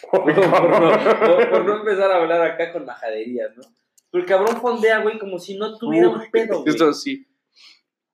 por, 0.10 0.26
no, 0.36 1.18
por- 1.20 1.50
por 1.50 1.64
no 1.64 1.76
empezar 1.80 2.10
a 2.10 2.16
hablar 2.16 2.42
acá 2.42 2.72
con 2.72 2.84
majaderías, 2.84 3.56
¿no? 3.56 3.62
Pero 4.10 4.22
el 4.24 4.28
cabrón 4.28 4.60
fondea, 4.60 5.00
güey, 5.00 5.18
como 5.18 5.38
si 5.38 5.56
no 5.58 5.76
tuviera 5.76 6.08
un 6.08 6.30
pedo, 6.30 6.60
güey. 6.62 6.70
Esto 6.70 6.92
sí. 6.94 7.26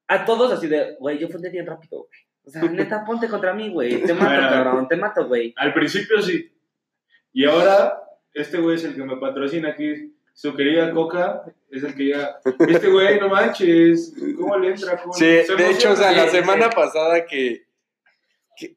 A 0.08 0.24
todos 0.24 0.52
así 0.52 0.66
de, 0.66 0.96
güey, 0.98 1.18
yo 1.18 1.28
fondeo 1.28 1.50
bien 1.52 1.66
rápido, 1.66 1.98
güey. 2.06 2.20
O 2.46 2.50
sea, 2.50 2.62
neta, 2.70 3.04
ponte 3.04 3.28
contra 3.28 3.54
mí, 3.54 3.70
güey. 3.70 4.02
Te 4.02 4.12
mato, 4.14 4.26
Bueno. 4.26 4.48
cabrón, 4.50 4.88
te 4.88 4.96
mato, 4.96 5.26
güey. 5.28 5.54
Al 5.56 5.72
principio 5.72 6.20
sí. 6.20 6.50
Y 7.32 7.44
ahora, 7.46 8.00
este 8.32 8.58
güey 8.58 8.76
es 8.76 8.84
el 8.84 8.94
que 8.94 9.04
me 9.04 9.16
patrocina 9.16 9.70
aquí. 9.70 10.10
Su 10.36 10.52
querida 10.56 10.92
Coca 10.92 11.44
es 11.70 11.84
el 11.84 11.94
que 11.94 12.08
ya. 12.08 12.38
Este 12.68 12.88
güey, 12.90 13.20
no 13.20 13.28
manches. 13.28 14.14
¿Cómo 14.36 14.58
le 14.58 14.70
entra? 14.70 15.00
¿Cómo 15.00 15.12
Sí, 15.12 15.24
de 15.26 15.70
hecho, 15.70 15.92
o 15.92 15.96
sea, 15.96 16.10
la 16.10 16.28
semana 16.28 16.70
pasada 16.70 17.24
que, 17.24 17.66
que- 18.56 18.76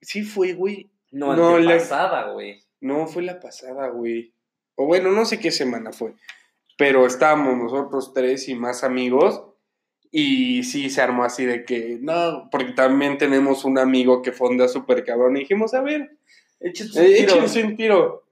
Sí 0.00 0.22
fue, 0.22 0.52
güey. 0.52 0.91
No, 1.12 1.36
No, 1.36 1.58
le- 1.58 1.76
pasada, 1.76 2.30
güey. 2.32 2.62
No, 2.80 3.06
fue 3.06 3.22
la 3.22 3.38
pasada, 3.38 3.88
güey. 3.88 4.32
O 4.74 4.86
bueno, 4.86 5.10
no 5.12 5.24
sé 5.24 5.38
qué 5.38 5.50
semana 5.52 5.92
fue. 5.92 6.14
Pero 6.76 7.06
estábamos 7.06 7.56
nosotros 7.56 8.12
tres 8.12 8.48
y 8.48 8.54
más 8.56 8.82
amigos. 8.82 9.44
Y 10.10 10.64
sí 10.64 10.90
se 10.90 11.00
armó 11.00 11.24
así 11.24 11.44
de 11.46 11.64
que, 11.64 11.98
no, 12.00 12.48
porque 12.50 12.72
también 12.72 13.16
tenemos 13.16 13.64
un 13.64 13.78
amigo 13.78 14.20
que 14.20 14.32
fonda 14.32 14.68
súper 14.68 15.04
cabrón. 15.04 15.36
Y 15.36 15.40
dijimos, 15.40 15.72
a 15.74 15.80
ver, 15.80 16.16
Échate 16.60 16.98
un 17.00 17.06
eh, 17.06 17.64
un 17.64 17.76
tiro. 17.76 18.24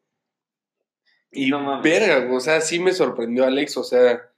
Y 1.33 1.51
No 1.51 1.61
mames. 1.61 1.83
verga, 1.85 2.33
o 2.35 2.41
sea, 2.41 2.61
sí 2.61 2.79
me 2.81 2.93
sorprendió 2.93 3.45
Alex, 3.45 3.77
o 3.77 3.85
sea, 3.85 4.30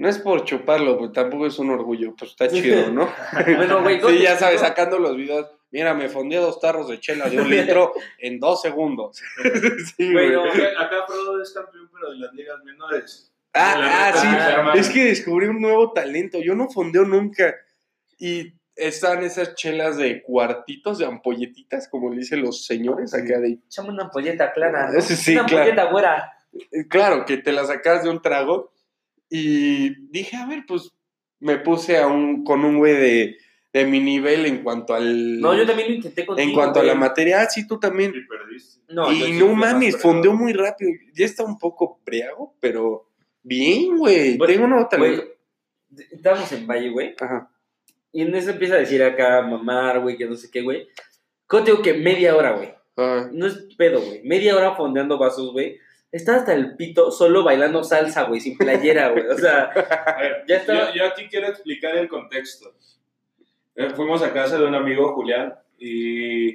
no 0.00 0.08
es 0.08 0.18
por 0.18 0.44
chuparlo, 0.44 0.96
pues 0.96 1.12
tampoco 1.12 1.46
es 1.46 1.58
un 1.58 1.68
orgullo, 1.70 2.14
pues 2.16 2.30
está 2.30 2.48
chido, 2.48 2.90
¿no? 2.90 3.06
Bueno, 3.56 3.82
güey, 3.82 3.96
Sí, 3.96 4.00
ya 4.22 4.30
¿dónde- 4.30 4.36
sabes, 4.38 4.60
sacando 4.62 4.98
los 4.98 5.14
videos. 5.14 5.46
Mira, 5.72 5.92
me 5.92 6.08
fondí 6.08 6.36
dos 6.36 6.58
tarros 6.58 6.88
de 6.88 6.98
chela 6.98 7.28
de 7.28 7.38
un 7.38 7.50
litro 7.50 7.92
en 8.18 8.40
dos 8.40 8.62
segundos. 8.62 9.18
sí, 9.96 10.10
Güey, 10.10 10.14
güey. 10.14 10.32
no. 10.32 10.42
Porque 10.44 10.66
Acá 10.68 11.04
Frodo 11.06 11.42
es 11.42 11.52
campeón, 11.52 11.88
pero 11.92 12.12
de 12.12 12.18
las 12.18 12.32
ligas 12.32 12.56
menores. 12.64 13.30
Ah, 13.52 13.74
ah, 14.14 14.72
sí. 14.72 14.78
Es 14.80 14.88
que 14.88 15.04
descubrí 15.04 15.46
un 15.48 15.60
nuevo 15.60 15.92
talento. 15.92 16.38
Yo 16.40 16.54
no 16.54 16.68
fondeo 16.70 17.04
nunca. 17.04 17.54
Y 18.18 18.54
están 18.74 19.22
esas 19.22 19.54
chelas 19.54 19.96
de 19.98 20.22
cuartitos, 20.22 20.98
de 20.98 21.04
ampolletitas, 21.06 21.88
como 21.88 22.08
le 22.10 22.16
dicen 22.16 22.40
los 22.42 22.64
señores 22.64 23.12
acá 23.12 23.38
de... 23.38 23.58
Échame 23.66 23.90
una 23.90 24.04
ampolleta 24.04 24.52
clara. 24.52 24.90
¿no? 24.90 25.00
Sí, 25.02 25.32
una 25.36 25.44
claro. 25.46 25.62
ampolleta 25.64 25.90
güera. 25.92 26.32
Claro, 26.88 27.24
que 27.26 27.36
te 27.36 27.52
la 27.52 27.64
sacas 27.66 28.02
de 28.02 28.08
un 28.10 28.22
trago. 28.22 28.72
Y 29.30 30.08
dije, 30.10 30.36
a 30.36 30.46
ver, 30.46 30.64
pues 30.66 30.90
me 31.38 31.58
puse 31.58 31.96
a 31.98 32.08
un, 32.08 32.44
con 32.44 32.64
un 32.64 32.78
güey 32.78 32.94
de, 32.94 33.38
de 33.72 33.86
mi 33.86 34.00
nivel 34.00 34.44
en 34.46 34.62
cuanto 34.62 34.94
al... 34.94 35.40
No, 35.40 35.56
yo 35.56 35.64
también 35.66 35.88
lo 35.88 35.94
intenté 35.94 36.26
contigo. 36.26 36.48
En 36.48 36.54
cuanto 36.54 36.80
a 36.80 36.82
la 36.82 36.94
materia, 36.94 37.40
ah, 37.40 37.46
sí, 37.48 37.66
tú 37.66 37.78
también. 37.78 38.12
Y 38.14 38.26
perdiste. 38.26 38.80
No, 38.88 39.10
y 39.10 39.22
sí 39.22 39.32
no 39.38 39.54
mames, 39.54 39.96
fondeó 39.96 40.32
muy 40.32 40.52
rápido. 40.52 40.90
Ya 41.14 41.24
está 41.24 41.44
un 41.44 41.58
poco 41.58 42.00
briago, 42.04 42.54
pero 42.60 43.08
bien, 43.42 43.96
güey. 43.96 44.36
Tengo 44.36 44.64
un 44.64 44.70
nuevo 44.70 44.88
talento. 44.88 45.22
Güey, 45.90 46.06
estábamos 46.10 46.50
en 46.52 46.66
Valle, 46.66 46.90
güey. 46.90 47.14
Ajá. 47.20 47.50
Y 48.12 48.22
en 48.22 48.34
eso 48.34 48.50
empieza 48.50 48.74
a 48.74 48.78
decir 48.78 49.02
acá, 49.02 49.42
mamar, 49.42 50.00
güey, 50.00 50.16
que 50.16 50.26
no 50.26 50.34
sé 50.34 50.50
qué, 50.50 50.62
güey. 50.62 50.88
¿Cómo 51.46 51.62
te 51.62 51.70
digo 51.70 51.82
que 51.82 51.94
media 51.94 52.34
hora, 52.34 52.52
güey? 52.52 52.74
Ah, 52.96 53.28
No 53.32 53.46
es 53.46 53.68
pedo, 53.78 54.00
güey. 54.00 54.20
Media 54.24 54.56
hora 54.56 54.74
fondeando 54.74 55.16
vasos, 55.16 55.52
güey. 55.52 55.78
Está 56.12 56.36
hasta 56.36 56.54
el 56.54 56.76
pito 56.76 57.10
solo 57.10 57.44
bailando 57.44 57.84
salsa, 57.84 58.24
güey, 58.24 58.40
sin 58.40 58.58
playera, 58.58 59.10
güey. 59.10 59.26
O 59.28 59.38
sea, 59.38 59.64
A 60.06 60.20
ver, 60.20 60.44
Ya 60.48 60.56
estaba- 60.56 60.88
yo, 60.92 60.96
yo 60.96 61.04
aquí 61.06 61.28
quiero 61.30 61.46
explicar 61.48 61.96
el 61.96 62.08
contexto. 62.08 62.74
Eh, 63.76 63.90
fuimos 63.90 64.22
a 64.22 64.32
casa 64.32 64.58
de 64.58 64.64
un 64.66 64.74
amigo, 64.74 65.14
Julián, 65.14 65.54
y, 65.78 66.50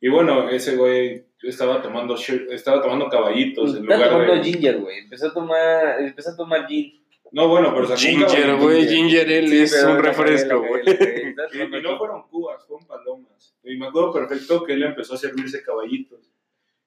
y 0.00 0.08
bueno, 0.08 0.48
ese 0.48 0.76
güey 0.76 1.24
estaba 1.42 1.82
tomando, 1.82 2.14
estaba 2.16 2.80
tomando 2.80 3.08
caballitos 3.08 3.76
en 3.76 3.82
está 3.82 3.94
lugar 3.96 4.10
tomando 4.10 4.34
de... 4.36 4.44
ginger, 4.44 4.78
güey. 4.78 4.98
Empezó 5.00 5.26
a 5.28 5.32
tomar, 5.34 6.00
empezó 6.00 6.30
a 6.30 6.36
tomar 6.36 6.66
gin. 6.68 7.02
No, 7.32 7.48
bueno, 7.48 7.72
pero 7.74 7.86
sacó 7.86 7.98
Ginger, 7.98 8.56
güey. 8.56 8.86
Ginger 8.86 9.26
ale 9.26 9.48
Sí, 9.48 9.62
es 9.62 9.84
un 9.84 9.98
refresco, 10.02 10.60
güey. 10.60 10.82
Y, 10.86 11.60
y 11.62 11.82
no 11.82 11.98
fueron 11.98 12.22
cubas, 12.28 12.64
fueron 12.66 12.86
palomas. 12.86 13.56
Y 13.64 13.76
me 13.76 13.86
acuerdo 13.86 14.12
perfecto 14.12 14.62
que 14.64 14.74
él 14.74 14.82
empezó 14.82 15.14
a 15.14 15.16
servirse 15.16 15.62
caballitos. 15.62 16.30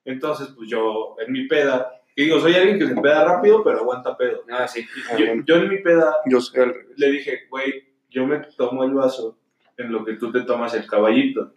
Entonces, 0.04 0.48
pues 0.56 0.70
yo, 0.70 1.16
en 1.24 1.32
mi 1.32 1.48
peda, 1.48 2.00
que 2.16 2.22
digo, 2.24 2.40
soy 2.40 2.54
alguien 2.54 2.78
que 2.78 2.86
se 2.88 2.94
peda 3.00 3.24
rápido, 3.24 3.62
pero 3.62 3.78
aguanta 3.80 4.16
pedo. 4.16 4.42
Ah, 4.50 4.66
sí. 4.66 4.84
Ah, 5.10 5.16
Yo, 5.44 5.56
en 5.56 5.68
mi 5.68 5.78
peda 5.78 6.16
Yo 6.24 6.40
soy 6.40 6.72
le 6.96 7.10
dije, 7.12 7.40
güey, 7.50 7.84
yo 8.10 8.26
me 8.26 8.38
tomo 8.56 8.84
el 8.84 8.94
vaso 8.94 9.38
en 9.76 9.92
lo 9.92 10.04
que 10.04 10.14
tú 10.14 10.32
te 10.32 10.40
tomas 10.40 10.72
el 10.74 10.86
caballito. 10.86 11.52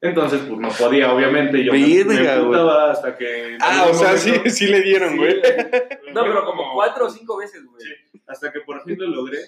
Entonces, 0.00 0.40
pues 0.46 0.60
no 0.60 0.68
podía, 0.68 1.12
obviamente. 1.12 1.64
Yo 1.64 1.72
me, 1.72 1.78
me 2.04 2.14
emputaba 2.34 2.92
hasta 2.92 3.16
que. 3.16 3.56
Ah, 3.60 3.86
o 3.90 3.94
sea, 3.94 4.16
sí, 4.16 4.30
momento- 4.30 4.50
sí 4.50 4.66
le 4.68 4.80
dieron, 4.82 5.16
güey. 5.16 5.40
me 5.40 6.12
No, 6.12 6.22
pero 6.22 6.44
como 6.44 6.72
cuatro 6.74 7.06
o 7.06 7.10
cinco 7.10 7.36
veces, 7.38 7.64
güey. 7.64 7.80
Sí, 7.80 8.20
hasta 8.26 8.52
que 8.52 8.60
por 8.60 8.84
fin 8.84 8.96
lo 8.98 9.08
logré. 9.08 9.38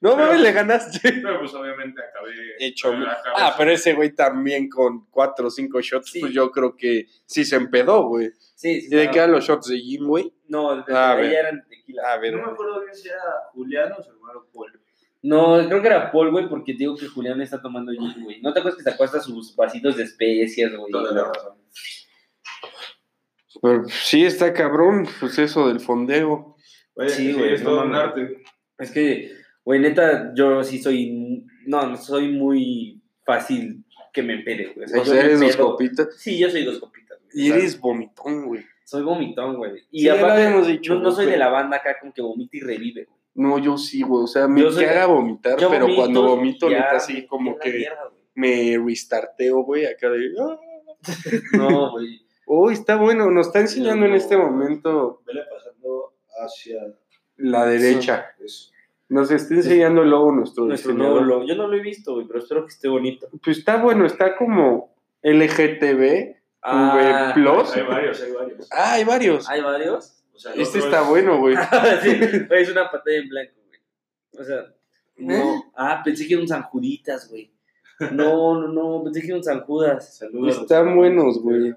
No 0.00 0.14
Pero- 0.14 0.26
mames, 0.26 0.40
le 0.42 0.52
ganaste. 0.52 1.00
Pero 1.02 1.40
pues 1.40 1.52
obviamente 1.54 2.00
acabé. 2.02 2.30
Hecho. 2.60 2.92
acabé- 2.92 3.32
Ah, 3.36 3.54
pero 3.58 3.72
ese 3.72 3.94
güey 3.94 4.14
también 4.14 4.68
con 4.68 5.06
cuatro 5.10 5.48
o 5.48 5.50
cinco 5.50 5.80
shots, 5.80 6.10
Sí. 6.12 6.20
pues 6.20 6.32
yo 6.32 6.50
creo 6.52 6.76
que 6.76 7.06
sí 7.26 7.44
se 7.44 7.56
empedó, 7.56 8.04
güey. 8.06 8.30
Sí, 8.54 8.80
sí. 8.82 8.86
¿Y 8.90 8.96
de 8.96 9.10
qué 9.10 9.18
eran 9.18 9.32
los 9.32 9.44
shots 9.44 9.68
de 9.68 9.78
Jim, 9.78 10.06
güey? 10.06 10.32
No, 10.46 10.76
de, 10.76 10.94
Ah, 10.94 11.10
a 11.10 11.12
ahí 11.14 11.22
ver. 11.22 11.32
ya 11.32 11.38
eran 11.40 11.66
tequila. 11.68 12.12
A 12.12 12.18
ver. 12.18 12.34
No 12.34 12.46
me 12.46 12.52
acuerdo 12.52 12.80
bien 12.80 12.94
si 12.94 13.08
era 13.08 13.18
Julián 13.52 13.92
o 13.98 14.02
su 14.02 14.10
hermano 14.12 14.46
Paul. 14.54 14.80
No, 15.20 15.66
creo 15.68 15.80
que 15.82 15.88
era 15.88 16.12
Paul, 16.12 16.30
güey, 16.30 16.48
porque 16.48 16.74
te 16.74 16.78
digo 16.78 16.96
que 16.96 17.08
Julián 17.08 17.40
está 17.40 17.60
tomando 17.60 17.90
gin, 17.90 18.22
güey. 18.22 18.40
¿No 18.40 18.52
te 18.52 18.60
acuerdas 18.60 18.78
que 18.82 18.88
sacó 18.88 19.02
hasta 19.02 19.18
sus 19.20 19.56
vasitos 19.56 19.96
de 19.96 20.04
especias, 20.04 20.72
güey? 20.76 20.92
Toda 20.92 21.12
la 21.12 21.24
razón. 21.24 21.58
Pero, 23.60 23.84
sí, 23.88 24.24
está 24.24 24.52
cabrón, 24.52 25.08
pues 25.18 25.38
eso 25.38 25.66
del 25.68 25.80
fondeo. 25.80 26.54
Oye, 26.94 27.08
Sí, 27.08 27.32
güey, 27.32 27.54
es 27.54 27.62
no 27.62 27.70
todo 27.70 27.82
un 27.82 27.90
mames. 27.90 28.08
arte. 28.08 28.42
Es 28.78 28.90
que, 28.92 29.32
güey, 29.68 29.80
neta, 29.80 30.32
yo 30.34 30.64
sí 30.64 30.78
soy. 30.78 31.44
No, 31.66 31.86
no 31.86 31.96
soy 31.98 32.32
muy 32.32 33.02
fácil 33.22 33.84
que 34.14 34.22
me 34.22 34.32
empede, 34.32 34.72
güey. 34.74 34.86
O 34.90 34.96
yo 34.96 35.04
sea, 35.04 35.20
eres 35.22 35.40
dos 35.40 35.56
copitas. 35.58 36.08
Sí, 36.16 36.38
yo 36.38 36.48
soy 36.48 36.64
dos 36.64 36.78
copitas. 36.78 37.18
güey. 37.20 37.30
Y 37.44 37.48
sea, 37.48 37.56
eres 37.58 37.78
vomitón, 37.78 38.46
güey. 38.46 38.64
Soy 38.82 39.02
vomitón, 39.02 39.56
güey. 39.58 39.82
Y 39.90 40.00
Sí, 40.00 40.08
aparte, 40.08 40.42
habíamos 40.46 40.66
dicho, 40.66 40.94
no, 40.94 41.00
no 41.02 41.12
soy 41.12 41.26
de 41.26 41.36
la 41.36 41.50
banda 41.50 41.76
acá 41.76 41.98
con 42.00 42.12
que 42.12 42.22
vomita 42.22 42.56
y 42.56 42.60
revive, 42.60 43.04
güey. 43.04 43.18
No, 43.34 43.58
yo 43.58 43.76
sí, 43.76 44.00
güey. 44.00 44.24
O 44.24 44.26
sea, 44.26 44.48
me 44.48 44.62
caga 44.64 45.04
vomitar, 45.04 45.56
pero 45.58 45.80
vomito 45.80 45.96
cuando 45.96 46.22
vomito, 46.22 46.70
ya 46.70 46.78
neta, 46.78 46.96
así 46.96 47.26
como 47.26 47.58
que 47.58 47.70
mierda, 47.70 48.10
me 48.34 48.78
restarteo, 48.82 49.64
güey, 49.64 49.84
acá 49.84 50.08
de. 50.08 50.32
"Ah". 50.40 50.58
No, 51.58 51.90
güey. 51.90 52.22
Uy, 52.46 52.72
está 52.72 52.96
bueno. 52.96 53.30
Nos 53.30 53.48
está 53.48 53.60
enseñando 53.60 54.06
en 54.06 54.14
este 54.14 54.34
momento 54.38 55.20
Vele 55.26 55.42
pasando 55.54 56.14
hacia 56.42 56.80
la 57.36 57.66
derecha. 57.66 58.34
eso. 58.42 58.70
Nos 59.08 59.30
está 59.30 59.54
enseñando 59.54 60.02
el 60.02 60.10
logo 60.10 60.32
nuestro, 60.32 60.64
Nuestro 60.66 60.92
nuevo 60.92 61.20
logo. 61.20 61.44
Yo 61.46 61.54
no 61.54 61.66
lo 61.66 61.76
he 61.76 61.80
visto, 61.80 62.14
güey, 62.14 62.26
pero 62.26 62.40
espero 62.40 62.62
que 62.66 62.72
esté 62.72 62.88
bonito. 62.88 63.28
Pues 63.42 63.58
está 63.58 63.76
bueno, 63.82 64.04
está 64.04 64.36
como 64.36 64.94
LGTB. 65.22 66.36
Ah, 66.62 67.30
Plus. 67.34 67.74
Hay 67.74 67.82
varios, 67.84 68.20
hay 68.22 68.32
varios. 68.32 68.68
Ah, 68.70 68.92
hay 68.94 69.04
varios. 69.04 69.48
¿Hay 69.48 69.62
varios? 69.62 70.22
O 70.34 70.38
sea, 70.38 70.52
el 70.52 70.60
Este 70.60 70.78
está 70.78 71.02
es- 71.02 71.08
bueno, 71.08 71.38
güey. 71.38 71.56
sí, 72.02 72.16
güey, 72.48 72.62
es 72.62 72.70
una 72.70 72.90
pantalla 72.90 73.16
en 73.18 73.28
blanco, 73.28 73.52
güey. 73.66 73.80
O 74.40 74.44
sea, 74.44 74.74
no. 75.16 75.34
¿Eh? 75.34 75.62
Ah, 75.74 76.02
pensé 76.04 76.26
que 76.26 76.34
era 76.34 76.42
un 76.42 76.48
San 76.48 76.62
Juditas, 76.64 77.28
güey. 77.30 77.50
No, 78.12 78.60
no, 78.60 78.68
no, 78.68 79.02
pensé 79.04 79.20
que 79.22 79.28
era 79.28 79.36
un 79.36 79.42
San 79.44 79.60
Judas. 79.62 80.18
Saludos. 80.18 80.58
Están 80.58 80.94
buenos, 80.96 81.40
güey. 81.42 81.74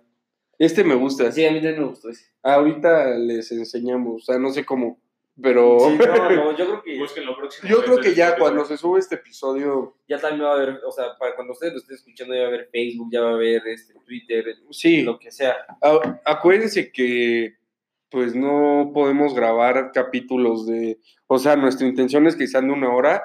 Este 0.60 0.84
me 0.84 0.94
gusta. 0.96 1.32
Sí, 1.32 1.44
a 1.46 1.50
mí 1.52 1.58
también 1.60 1.82
me 1.82 1.88
gustó 1.88 2.10
ese. 2.10 2.26
Ahorita 2.44 3.16
les 3.18 3.52
enseñamos, 3.52 4.22
o 4.22 4.26
sea, 4.26 4.38
no 4.38 4.50
sé 4.52 4.64
cómo, 4.64 5.00
pero 5.42 5.80
Sí, 5.80 5.98
no, 5.98 6.30
no, 6.30 6.58
yo 6.58 6.66
creo 6.66 6.82
que 6.84 7.00
Busquen 7.00 7.26
lo 7.26 7.36
próximo. 7.38 7.70
yo 7.70 7.84
creo 7.84 7.98
que 8.00 8.14
ya 8.14 8.38
cuando 8.38 8.66
se 8.66 8.78
sube 8.78 9.00
este 9.00 9.16
episodio, 9.16 9.96
ya 10.08 10.20
también 10.20 10.46
va 10.46 10.52
a 10.52 10.56
haber, 10.56 10.80
o 10.86 10.92
sea, 10.92 11.18
para 11.20 11.36
cuando 11.36 11.54
ustedes 11.54 11.74
lo 11.74 11.80
estén 11.80 11.96
escuchando, 11.96 12.34
ya 12.34 12.42
va 12.42 12.46
a 12.46 12.50
haber 12.50 12.70
Facebook, 12.72 13.10
ya 13.12 13.22
va 13.22 13.30
a 13.32 13.34
haber 13.34 13.62
este, 13.68 13.94
Twitter, 14.06 14.46
sí, 14.72 15.02
lo 15.04 15.18
que 15.20 15.32
sea. 15.32 15.56
a- 15.82 16.22
acuérdense 16.26 16.92
que 16.92 17.56
pues 18.10 18.36
no 18.36 18.92
podemos 18.94 19.34
grabar 19.34 19.92
capítulos 19.94 20.68
de, 20.68 21.00
o 21.28 21.40
sea, 21.40 21.56
nuestra 21.56 21.88
intención 21.88 22.28
es 22.28 22.36
que 22.36 22.46
sean 22.46 22.68
de 22.68 22.74
una 22.74 22.94
hora, 22.94 23.24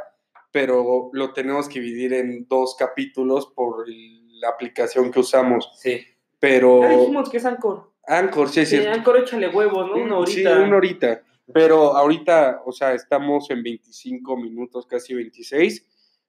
pero 0.53 1.11
lo 1.13 1.33
tenemos 1.33 1.69
que 1.69 1.81
dividir 1.81 2.15
en 2.15 2.47
dos 2.49 2.77
capítulos 2.79 3.47
por 3.55 3.89
el- 3.89 4.41
la 4.41 4.51
aplicación 4.51 5.11
que 5.11 5.19
usamos, 5.21 5.69
Sí. 5.83 6.05
pero 6.39 6.83
Ya 6.83 6.89
dijimos 6.91 7.29
que 7.31 7.39
es 7.39 7.45
Anchor. 7.45 7.91
Anchor, 8.07 8.49
sí 8.49 8.65
Sí. 8.65 8.77
Anchor 8.87 9.17
échale 9.19 9.49
huevos, 9.49 9.89
¿no? 9.89 9.95
Una 9.97 10.25
Sí, 10.27 10.45
horita. 10.47 10.61
una 10.63 10.77
horita. 10.77 11.23
Pero 11.53 11.97
ahorita, 11.97 12.63
o 12.65 12.73
sea, 12.73 12.93
estamos 12.95 13.51
en 13.51 13.63
25 13.63 14.37
minutos, 14.37 14.87
casi 14.87 15.15
26. 15.15 15.87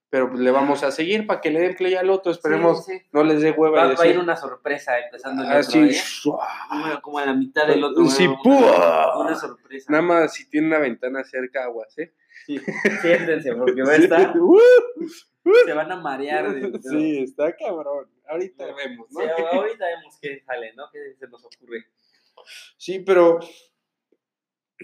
Pero 0.09 0.29
pues 0.29 0.39
le 0.39 0.51
vamos 0.51 0.83
a 0.83 0.91
seguir 0.91 1.27
para 1.27 1.41
que 1.41 1.51
le 1.51 1.59
den 1.59 1.75
play 1.75 1.95
al 1.95 2.09
otro. 2.09 2.31
Esperemos 2.31 2.85
Sí, 2.85 2.97
sí. 2.97 3.05
no 3.11 3.25
les 3.25 3.41
dé 3.41 3.51
hueva 3.51 3.83
Va, 3.83 3.89
de 3.89 3.95
va 3.95 4.03
a 4.03 4.07
ir 4.07 4.17
una 4.19 4.37
sorpresa 4.37 4.97
empezando 4.99 5.43
el 5.43 5.49
Así, 5.51 5.77
otro, 6.23 6.39
¿eh? 6.39 6.99
Como- 7.01 7.19
a 7.19 7.25
la 7.25 7.33
mitad 7.33 7.67
del 7.67 7.83
otro. 7.83 8.05
Sí, 8.07 8.25
una, 8.45 9.35
sorpresa. 9.35 9.91
Nada 9.91 10.03
más 10.03 10.33
si 10.33 10.49
tiene 10.49 10.67
una 10.67 10.79
ventana 10.79 11.25
cerca, 11.25 11.65
aguas, 11.65 11.97
¿eh? 11.97 12.13
Sí, 12.45 12.57
siéntense, 13.01 13.53
porque 13.55 13.81
va 13.83 13.91
a 13.91 13.95
estar. 13.97 14.33
¡Uh! 14.39 14.57
Se 15.65 15.73
van 15.73 15.91
a 15.91 15.97
marear. 15.97 16.53
de- 16.53 16.79
Sí, 16.83 17.23
está 17.23 17.53
cabrón. 17.57 18.07
Ahorita 18.29 18.65
vemos, 18.75 19.07
¿no? 19.11 19.19
Sí, 19.19 19.27
ahorita 19.51 19.85
vemos 19.87 20.17
qué 20.21 20.41
sale, 20.45 20.73
¿no? 20.73 20.85
¿Qué 20.89 21.15
se 21.19 21.27
nos 21.27 21.43
ocurre? 21.43 21.85
Sí, 22.77 22.99
pero 22.99 23.39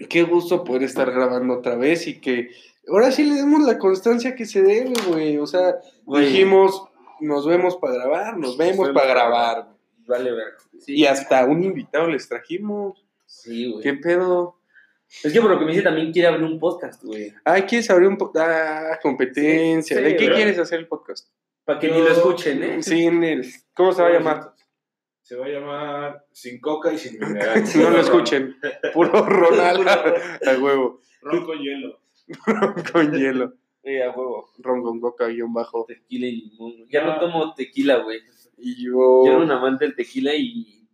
qué 0.08 0.22
gusto 0.22 0.64
poder 0.64 0.82
estar 0.84 1.10
grabando 1.10 1.54
otra 1.54 1.76
vez 1.76 2.06
y 2.06 2.20
que 2.20 2.50
ahora 2.88 3.10
sí 3.12 3.24
le 3.24 3.34
demos 3.36 3.62
la 3.62 3.78
constancia 3.78 4.34
que 4.34 4.44
se 4.46 4.62
debe, 4.62 4.92
güey. 5.08 5.38
O 5.38 5.46
sea, 5.46 5.76
Güey. 6.04 6.26
dijimos, 6.26 6.84
nos 7.20 7.46
vemos 7.46 7.76
para 7.76 7.94
grabar, 7.94 8.36
nos 8.36 8.56
vemos 8.56 8.90
para 8.90 9.06
grabar. 9.08 9.68
Vale, 10.06 10.32
ver. 10.32 10.52
Sí, 10.80 10.96
Y 10.96 11.06
hasta 11.06 11.44
un 11.46 11.62
invitado 11.64 12.08
les 12.08 12.28
trajimos. 12.28 13.04
sí, 13.26 13.70
güey. 13.70 13.82
¿Qué 13.82 13.94
pedo? 13.94 14.58
Es 15.22 15.32
que 15.32 15.40
por 15.40 15.50
lo 15.50 15.58
que 15.58 15.64
me 15.64 15.70
dice 15.70 15.82
también 15.84 16.12
quiere 16.12 16.28
abrir 16.28 16.44
un 16.44 16.58
podcast, 16.58 17.02
güey. 17.04 17.32
Ay, 17.44 17.62
¿quieres 17.62 17.88
abrir 17.90 18.08
un 18.08 18.16
podcast? 18.18 18.50
Ah, 18.50 18.98
competencia. 19.00 19.96
Sí, 19.96 20.02
¿De 20.02 20.16
qué 20.16 20.24
¿verdad? 20.24 20.36
quieres 20.36 20.58
hacer 20.58 20.80
el 20.80 20.88
podcast? 20.88 21.28
Para 21.64 21.78
que 21.78 21.88
Yo- 21.88 21.94
ni 21.94 22.00
lo 22.00 22.08
escuchen, 22.10 22.62
¿eh? 22.62 22.82
Sí, 22.82 23.04
en 23.04 23.22
el... 23.22 23.46
¿Cómo 23.74 23.92
se 23.92 24.02
va 24.02 24.08
a 24.08 24.12
llamar? 24.12 24.53
Se 25.24 25.36
va 25.36 25.46
a 25.46 25.48
llamar 25.48 26.26
Sin 26.32 26.60
Coca 26.60 26.92
y 26.92 26.98
Sin 26.98 27.18
Mineral. 27.18 27.64
No 27.76 27.90
lo 27.90 27.98
escuchen. 27.98 28.56
Puro 28.92 29.24
Ronaldo. 29.24 29.90
A 30.46 30.62
huevo. 30.62 31.00
Ron 31.22 31.46
con 31.46 31.58
hielo. 31.58 31.98
Con 32.92 33.10
hielo. 33.10 33.54
Sí, 33.82 34.00
a 34.02 34.10
huevo. 34.10 34.50
Ron 34.58 34.82
con 34.82 35.00
coca 35.00 35.28
guion 35.28 35.54
bajo. 35.54 35.86
Tequila 35.88 36.26
y 36.26 36.42
limón. 36.42 36.72
Ya 36.90 37.04
no 37.06 37.18
tomo 37.18 37.54
tequila, 37.54 37.98
güey. 38.00 38.20
Y 38.58 38.84
Yo 38.84 39.24
era 39.24 39.38
yo... 39.38 39.44
un 39.44 39.50
amante 39.50 39.86
del 39.86 39.96
tequila 39.96 40.34
y. 40.34 40.86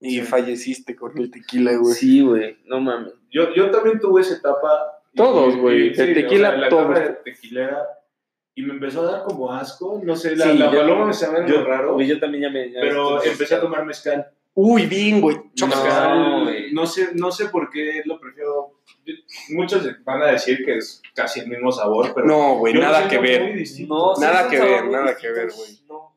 Y 0.00 0.20
falleciste 0.22 0.96
con 0.96 1.16
el 1.16 1.30
tequila, 1.30 1.76
güey. 1.76 1.94
Sí, 1.94 2.20
güey. 2.20 2.58
No 2.64 2.80
mames. 2.80 3.12
Yo, 3.30 3.54
yo 3.54 3.70
también 3.70 4.00
tuve 4.00 4.22
esa 4.22 4.34
etapa. 4.38 4.68
Todos, 5.14 5.56
güey. 5.56 5.94
sí, 5.94 6.14
tequila, 6.14 6.48
o 6.48 6.52
sea, 6.52 6.60
la 6.60 6.68
todos. 6.68 6.90
etapa 6.90 7.00
de 7.00 7.14
tequilera. 7.24 7.86
Y 8.54 8.62
me 8.62 8.74
empezó 8.74 9.02
a 9.02 9.12
dar 9.12 9.24
como 9.24 9.50
asco. 9.52 10.00
No 10.04 10.14
sé, 10.14 10.36
la, 10.36 10.44
Sí, 10.52 10.58
la 10.58 10.70
yo- 10.70 10.78
paloma 10.80 11.06
me 11.06 11.12
sabe 11.14 11.48
Yo, 11.48 11.58
algo 11.58 11.68
raro. 11.70 12.00
yo 12.00 12.20
también 12.20 12.42
ya 12.44 12.50
me. 12.50 12.70
ya 12.70 12.80
pero 12.80 13.22
empecé 13.22 13.54
a 13.54 13.60
tomar 13.60 13.84
mezcal. 13.86 14.26
Uy, 14.54 14.84
bien, 14.86 15.22
güey. 15.22 15.36
No, 15.58 15.66
Mezcal, 15.66 16.42
güey. 16.44 16.72
no 16.74 16.84
sé, 16.84 17.08
no 17.14 17.32
sé 17.32 17.46
por 17.46 17.70
qué 17.70 18.02
lo 18.04 18.20
prefiero. 18.20 18.80
Muchos 19.50 19.88
van 20.04 20.22
a 20.22 20.26
decir 20.26 20.62
que 20.64 20.76
es 20.76 21.00
casi 21.14 21.40
el 21.40 21.48
mismo 21.48 21.72
sabor, 21.72 22.12
pero 22.14 22.26
No, 22.26 22.56
güey, 22.58 22.74
nada 22.74 23.08
que 23.08 23.18
ver. 23.18 23.56
No, 23.88 24.14
sí, 24.14 24.20
Nada 24.20 24.48
que 24.50 24.60
ver, 24.60 24.84
nada 24.90 25.16
que 25.16 25.30
ver, 25.30 25.48
güey. 25.56 25.78
No, 25.88 26.14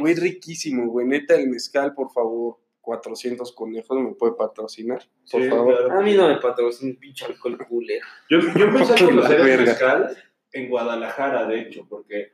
güey. 0.00 0.14
Riquísimo, 0.14 0.88
güey. 0.88 1.06
Neta, 1.06 1.36
el 1.36 1.48
mezcal, 1.48 1.94
por 1.94 2.10
favor. 2.12 2.58
400 2.82 3.52
conejos 3.52 4.00
me 4.00 4.14
puede 4.14 4.32
patrocinar, 4.32 5.06
por 5.30 5.42
Sí, 5.42 5.48
favor. 5.48 5.76
claro. 5.86 6.00
A 6.00 6.02
mí 6.02 6.14
no 6.14 6.26
me 6.26 6.36
patrocina 6.38 6.90
un 6.92 6.96
pinche 6.98 7.26
alcohol 7.26 7.56
culero. 7.68 8.04
Yo, 8.28 8.40
yo 8.40 8.64
empecé 8.64 8.94
a 8.94 9.06
conocer 9.06 9.40
el 9.40 9.60
mezcal 9.60 10.16
en 10.52 10.68
Guadalajara, 10.68 11.46
de 11.46 11.60
hecho, 11.60 11.86
porque 11.88 12.32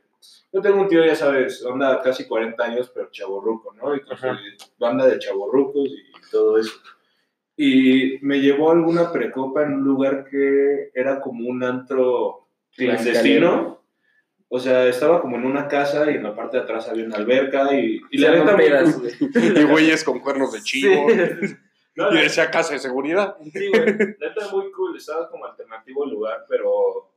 yo 0.52 0.61
tengo 0.61 0.81
un 0.81 0.88
tío, 0.88 1.05
ya 1.05 1.14
sabes, 1.14 1.64
anda 1.64 2.00
casi 2.02 2.26
40 2.26 2.64
años, 2.64 2.90
pero 2.94 3.11
chaborruco, 3.11 3.72
¿no? 3.74 3.94
Y 3.94 4.00
con 4.00 4.16
banda 4.79 5.07
de 5.07 5.18
chaborrucos 5.18 5.88
y 5.88 6.31
todo 6.31 6.59
eso. 6.59 6.72
Y 7.57 8.18
me 8.22 8.40
llevó 8.40 8.70
a 8.70 8.74
alguna 8.74 9.12
precopa 9.12 9.62
en 9.62 9.74
un 9.74 9.85
lugar 9.85 10.26
que 10.31 10.90
era 10.94 11.20
como 11.20 11.48
un 11.48 11.62
antro 11.62 12.48
clandestino. 12.76 13.83
O 14.48 14.61
sea, 14.61 14.87
estaba 14.87 15.20
como 15.20 15.37
en 15.37 15.44
una 15.44 15.66
casa 15.66 16.09
y 16.11 16.14
en 16.14 16.22
la 16.22 16.35
parte 16.35 16.57
de 16.59 16.62
atrás 16.62 16.88
había 16.88 17.05
una 17.07 17.16
alberca 17.16 17.74
y, 17.74 18.00
y 18.11 18.18
la 18.18 18.31
neta 18.33 18.52
güey. 18.52 19.12
Y 19.59 19.64
güeyes 19.64 20.05
con 20.05 20.20
cuernos 20.20 20.52
de 20.52 20.61
chivo. 20.62 21.07
Sí, 21.09 21.55
No, 21.96 22.11
Y 22.11 22.14
la- 22.14 22.20
decía 22.20 22.50
casa 22.50 22.74
de 22.74 22.79
seguridad. 22.79 23.37
sí, 23.52 23.68
güey. 23.68 23.85
Neta 23.87 24.48
muy 24.52 24.70
cool, 24.72 24.96
estaba 24.96 25.29
como 25.31 25.46
alternativo 25.46 26.05
el 26.05 26.11
lugar, 26.11 26.44
pero. 26.48 27.11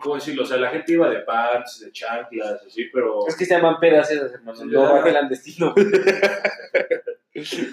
¿Cómo 0.00 0.14
decirlo? 0.16 0.42
O 0.42 0.46
sea, 0.46 0.56
la 0.58 0.70
gente 0.70 0.92
iba 0.92 1.08
de 1.08 1.20
pants, 1.20 1.80
de 1.80 1.92
chanclas, 1.92 2.62
así, 2.66 2.84
pero. 2.92 3.26
Es 3.26 3.36
que 3.36 3.44
se 3.44 3.54
llaman 3.54 3.78
pedas 3.80 4.10
esas, 4.10 4.32
hermano. 4.32 4.64
No 4.64 4.82
va 4.82 5.02
clandestino. 5.02 5.74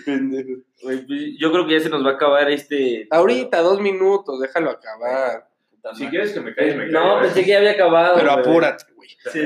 Pendejo. 0.06 0.62
Güey, 0.82 1.06
pues, 1.06 1.22
Yo 1.40 1.52
creo 1.52 1.66
que 1.66 1.74
ya 1.74 1.80
se 1.80 1.90
nos 1.90 2.06
va 2.06 2.12
a 2.12 2.14
acabar 2.14 2.50
este. 2.52 3.08
Ahorita, 3.10 3.62
dos 3.62 3.80
minutos, 3.80 4.40
déjalo 4.40 4.72
acabar. 4.72 5.48
Si 5.94 6.08
quieres 6.08 6.32
que 6.32 6.40
me 6.40 6.56
calles, 6.56 6.78
me 6.78 6.88
No, 6.88 7.02
callo, 7.02 7.18
¿eh? 7.18 7.22
pensé 7.24 7.44
que 7.44 7.50
ya 7.50 7.58
había 7.58 7.72
acabado. 7.72 8.16
Pero 8.16 8.32
güey. 8.32 8.40
apúrate, 8.40 8.86
güey. 8.96 9.10
Sí. 9.32 9.46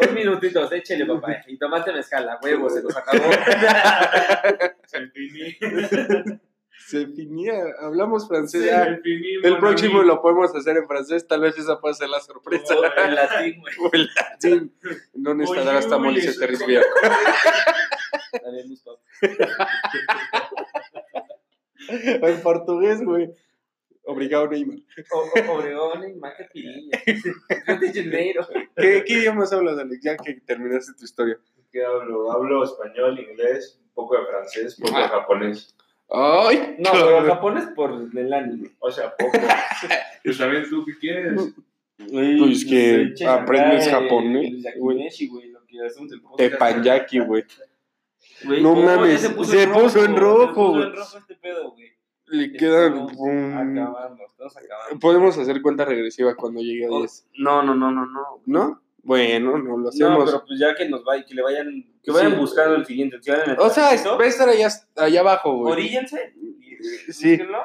Dos 0.00 0.12
minutitos, 0.12 0.70
échele, 0.72 1.06
papá. 1.06 1.42
Y 1.46 1.58
tomaste 1.58 1.92
mezcal, 1.92 2.28
a 2.28 2.38
huevo, 2.42 2.70
se 2.70 2.82
nos 2.82 2.96
acabó. 2.96 3.24
Se. 4.86 4.98
Se 6.78 7.06
finía, 7.06 7.54
hablamos 7.80 8.26
francés. 8.28 8.70
Finí, 9.02 9.34
El 9.42 9.58
próximo 9.58 10.02
lo 10.02 10.20
podemos 10.22 10.54
hacer 10.54 10.76
en 10.76 10.86
francés, 10.88 11.26
tal 11.28 11.40
vez 11.42 11.56
esa 11.58 11.80
puede 11.80 11.94
ser 11.94 12.08
la 12.08 12.20
sorpresa. 12.20 12.74
Oh, 12.76 12.84
en 13.04 13.14
latín, 13.14 13.60
güey. 13.60 13.74
O 13.84 13.90
el 13.92 14.10
latín. 14.16 14.74
Hasta 15.76 15.96
oye, 15.96 16.04
Molise 16.04 16.32
soy 16.32 16.40
Terrisbia. 16.40 16.82
Papá. 17.02 17.18
En 21.88 22.40
portugués, 22.42 23.02
güey. 23.04 23.30
Obrigado, 24.04 24.48
Neymar. 24.48 24.78
O- 25.12 25.52
o- 25.52 25.62
y 25.62 26.48
Piriña. 26.52 26.98
Rio 27.06 27.78
de 27.80 27.92
Janeiro. 28.02 28.46
¿Qué, 28.76 29.04
¿Qué 29.06 29.12
idiomas 29.14 29.52
hablas, 29.52 29.78
Alex? 29.78 30.00
Ya 30.02 30.16
que 30.16 30.34
terminaste 30.40 30.92
tu 30.98 31.04
historia. 31.04 31.38
¿Qué 31.70 31.84
hablo? 31.84 32.30
Hablo 32.32 32.64
español, 32.64 33.18
inglés, 33.18 33.78
un 33.84 33.90
poco 33.94 34.16
de 34.18 34.26
francés, 34.26 34.78
un 34.78 34.86
poco 34.86 34.98
de 34.98 35.04
Ah. 35.04 35.08
japonés. 35.08 35.74
¡Ay! 36.14 36.76
No, 36.78 36.90
pero 36.92 37.24
japonés 37.24 37.66
por 37.74 38.10
el 38.14 38.32
anime. 38.32 38.70
O 38.80 38.90
sea, 38.90 39.14
poco. 39.16 39.32
pues 40.24 40.38
también 40.38 40.68
tú, 40.68 40.84
¿qué 40.84 40.98
quieres? 40.98 41.54
Pues 41.96 42.64
que 42.66 43.14
aprendes 43.26 43.88
japonés, 43.88 44.62
güey. 44.78 44.96
güey. 44.98 45.28
güey, 45.28 45.48
lo 45.48 45.64
que 45.64 45.86
hacemos 45.86 46.12
el 46.12 46.20
podcast. 46.20 46.50
Tepanyaki, 46.50 47.18
güey. 47.20 47.44
No 48.44 48.74
¿cómo? 48.74 48.82
Ya 48.82 48.96
mames, 48.96 49.20
se 49.20 49.30
puso 49.30 49.56
en 49.56 49.70
rojo, 49.70 49.88
Se 49.88 49.94
puso 49.94 50.06
en 50.06 50.16
rojo 50.94 51.18
este 51.18 51.34
pedo, 51.36 51.70
güey. 51.72 51.92
Le 52.26 52.52
quedan. 52.52 52.92
Estamos 52.92 53.12
pum. 53.12 53.52
acabando, 53.56 54.24
estamos 54.26 54.56
acabando. 54.56 55.00
Podemos 55.00 55.38
hacer 55.38 55.62
cuenta 55.62 55.84
regresiva 55.84 56.34
cuando 56.34 56.60
llegue 56.60 56.86
a 56.86 56.90
Oh, 56.90 56.98
10. 57.00 57.28
No, 57.38 57.62
no, 57.62 57.74
no, 57.74 57.90
no, 57.90 58.06
no. 58.06 58.42
¿No? 58.46 58.81
Bueno, 59.02 59.58
no 59.58 59.76
lo 59.76 59.82
No, 59.84 59.88
hacemos. 59.88 60.24
pero 60.24 60.44
pues 60.46 60.60
ya 60.60 60.74
que 60.74 60.88
nos 60.88 61.02
vayan, 61.04 61.24
que 61.26 61.34
le 61.34 61.42
vayan, 61.42 61.84
que 62.02 62.10
vayan 62.12 62.32
Sí. 62.32 62.38
buscando 62.38 62.76
el 62.76 62.86
siguiente. 62.86 63.16
Si 63.20 63.30
el 63.30 63.56
o 63.58 63.68
sea, 63.70 63.84
va 64.16 64.24
a 64.24 64.26
estar 64.26 64.48
allá, 64.48 64.68
allá 64.96 65.20
abajo, 65.20 65.56
güey. 65.56 65.72
oríllense. 65.72 66.34
y 66.36 67.12
Sí. 67.12 67.30
búsquenlo. 67.36 67.58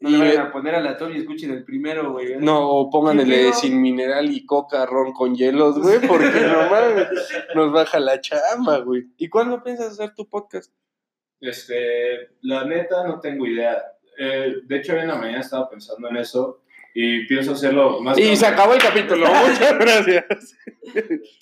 No 0.00 0.10
le 0.10 0.16
Y- 0.16 0.20
vayan 0.20 0.46
a 0.46 0.52
poner 0.52 0.74
aleatorio 0.74 1.16
y 1.16 1.20
escuchen 1.20 1.50
el 1.50 1.64
primero, 1.64 2.12
güey. 2.12 2.36
No, 2.38 2.68
o 2.70 2.90
pongan 2.90 3.16
Sí, 3.16 3.22
el 3.22 3.28
de 3.30 3.52
sin 3.54 3.80
mineral 3.80 4.30
y 4.30 4.44
coca, 4.44 4.84
ron 4.86 5.12
con 5.12 5.34
hielos, 5.34 5.78
güey, 5.78 5.98
porque 6.06 6.26
no 6.40 6.70
mames, 6.70 7.08
nos 7.54 7.72
baja 7.72 8.00
la 8.00 8.20
chamba, 8.20 8.78
güey. 8.80 9.04
¿Y 9.16 9.28
cuándo 9.30 9.62
piensas 9.62 9.92
hacer 9.92 10.14
tu 10.14 10.28
podcast? 10.28 10.72
Este, 11.40 12.30
la 12.42 12.64
neta 12.64 13.06
no 13.06 13.20
tengo 13.20 13.46
idea. 13.46 13.82
Eh, 14.18 14.54
de 14.64 14.76
hecho, 14.76 14.92
hoy 14.94 15.00
en 15.00 15.08
la 15.08 15.16
mañana 15.16 15.40
estaba 15.40 15.68
pensando 15.68 16.08
en 16.08 16.16
eso 16.16 16.60
y 16.94 17.26
pienso 17.26 17.52
hacerlo 17.52 18.00
más. 18.00 18.16
Y 18.16 18.36
se 18.36 18.46
acabó 18.46 18.72
el 18.72 18.80
capítulo. 18.80 19.26
Muchas 19.48 19.78
gracias. 19.78 20.24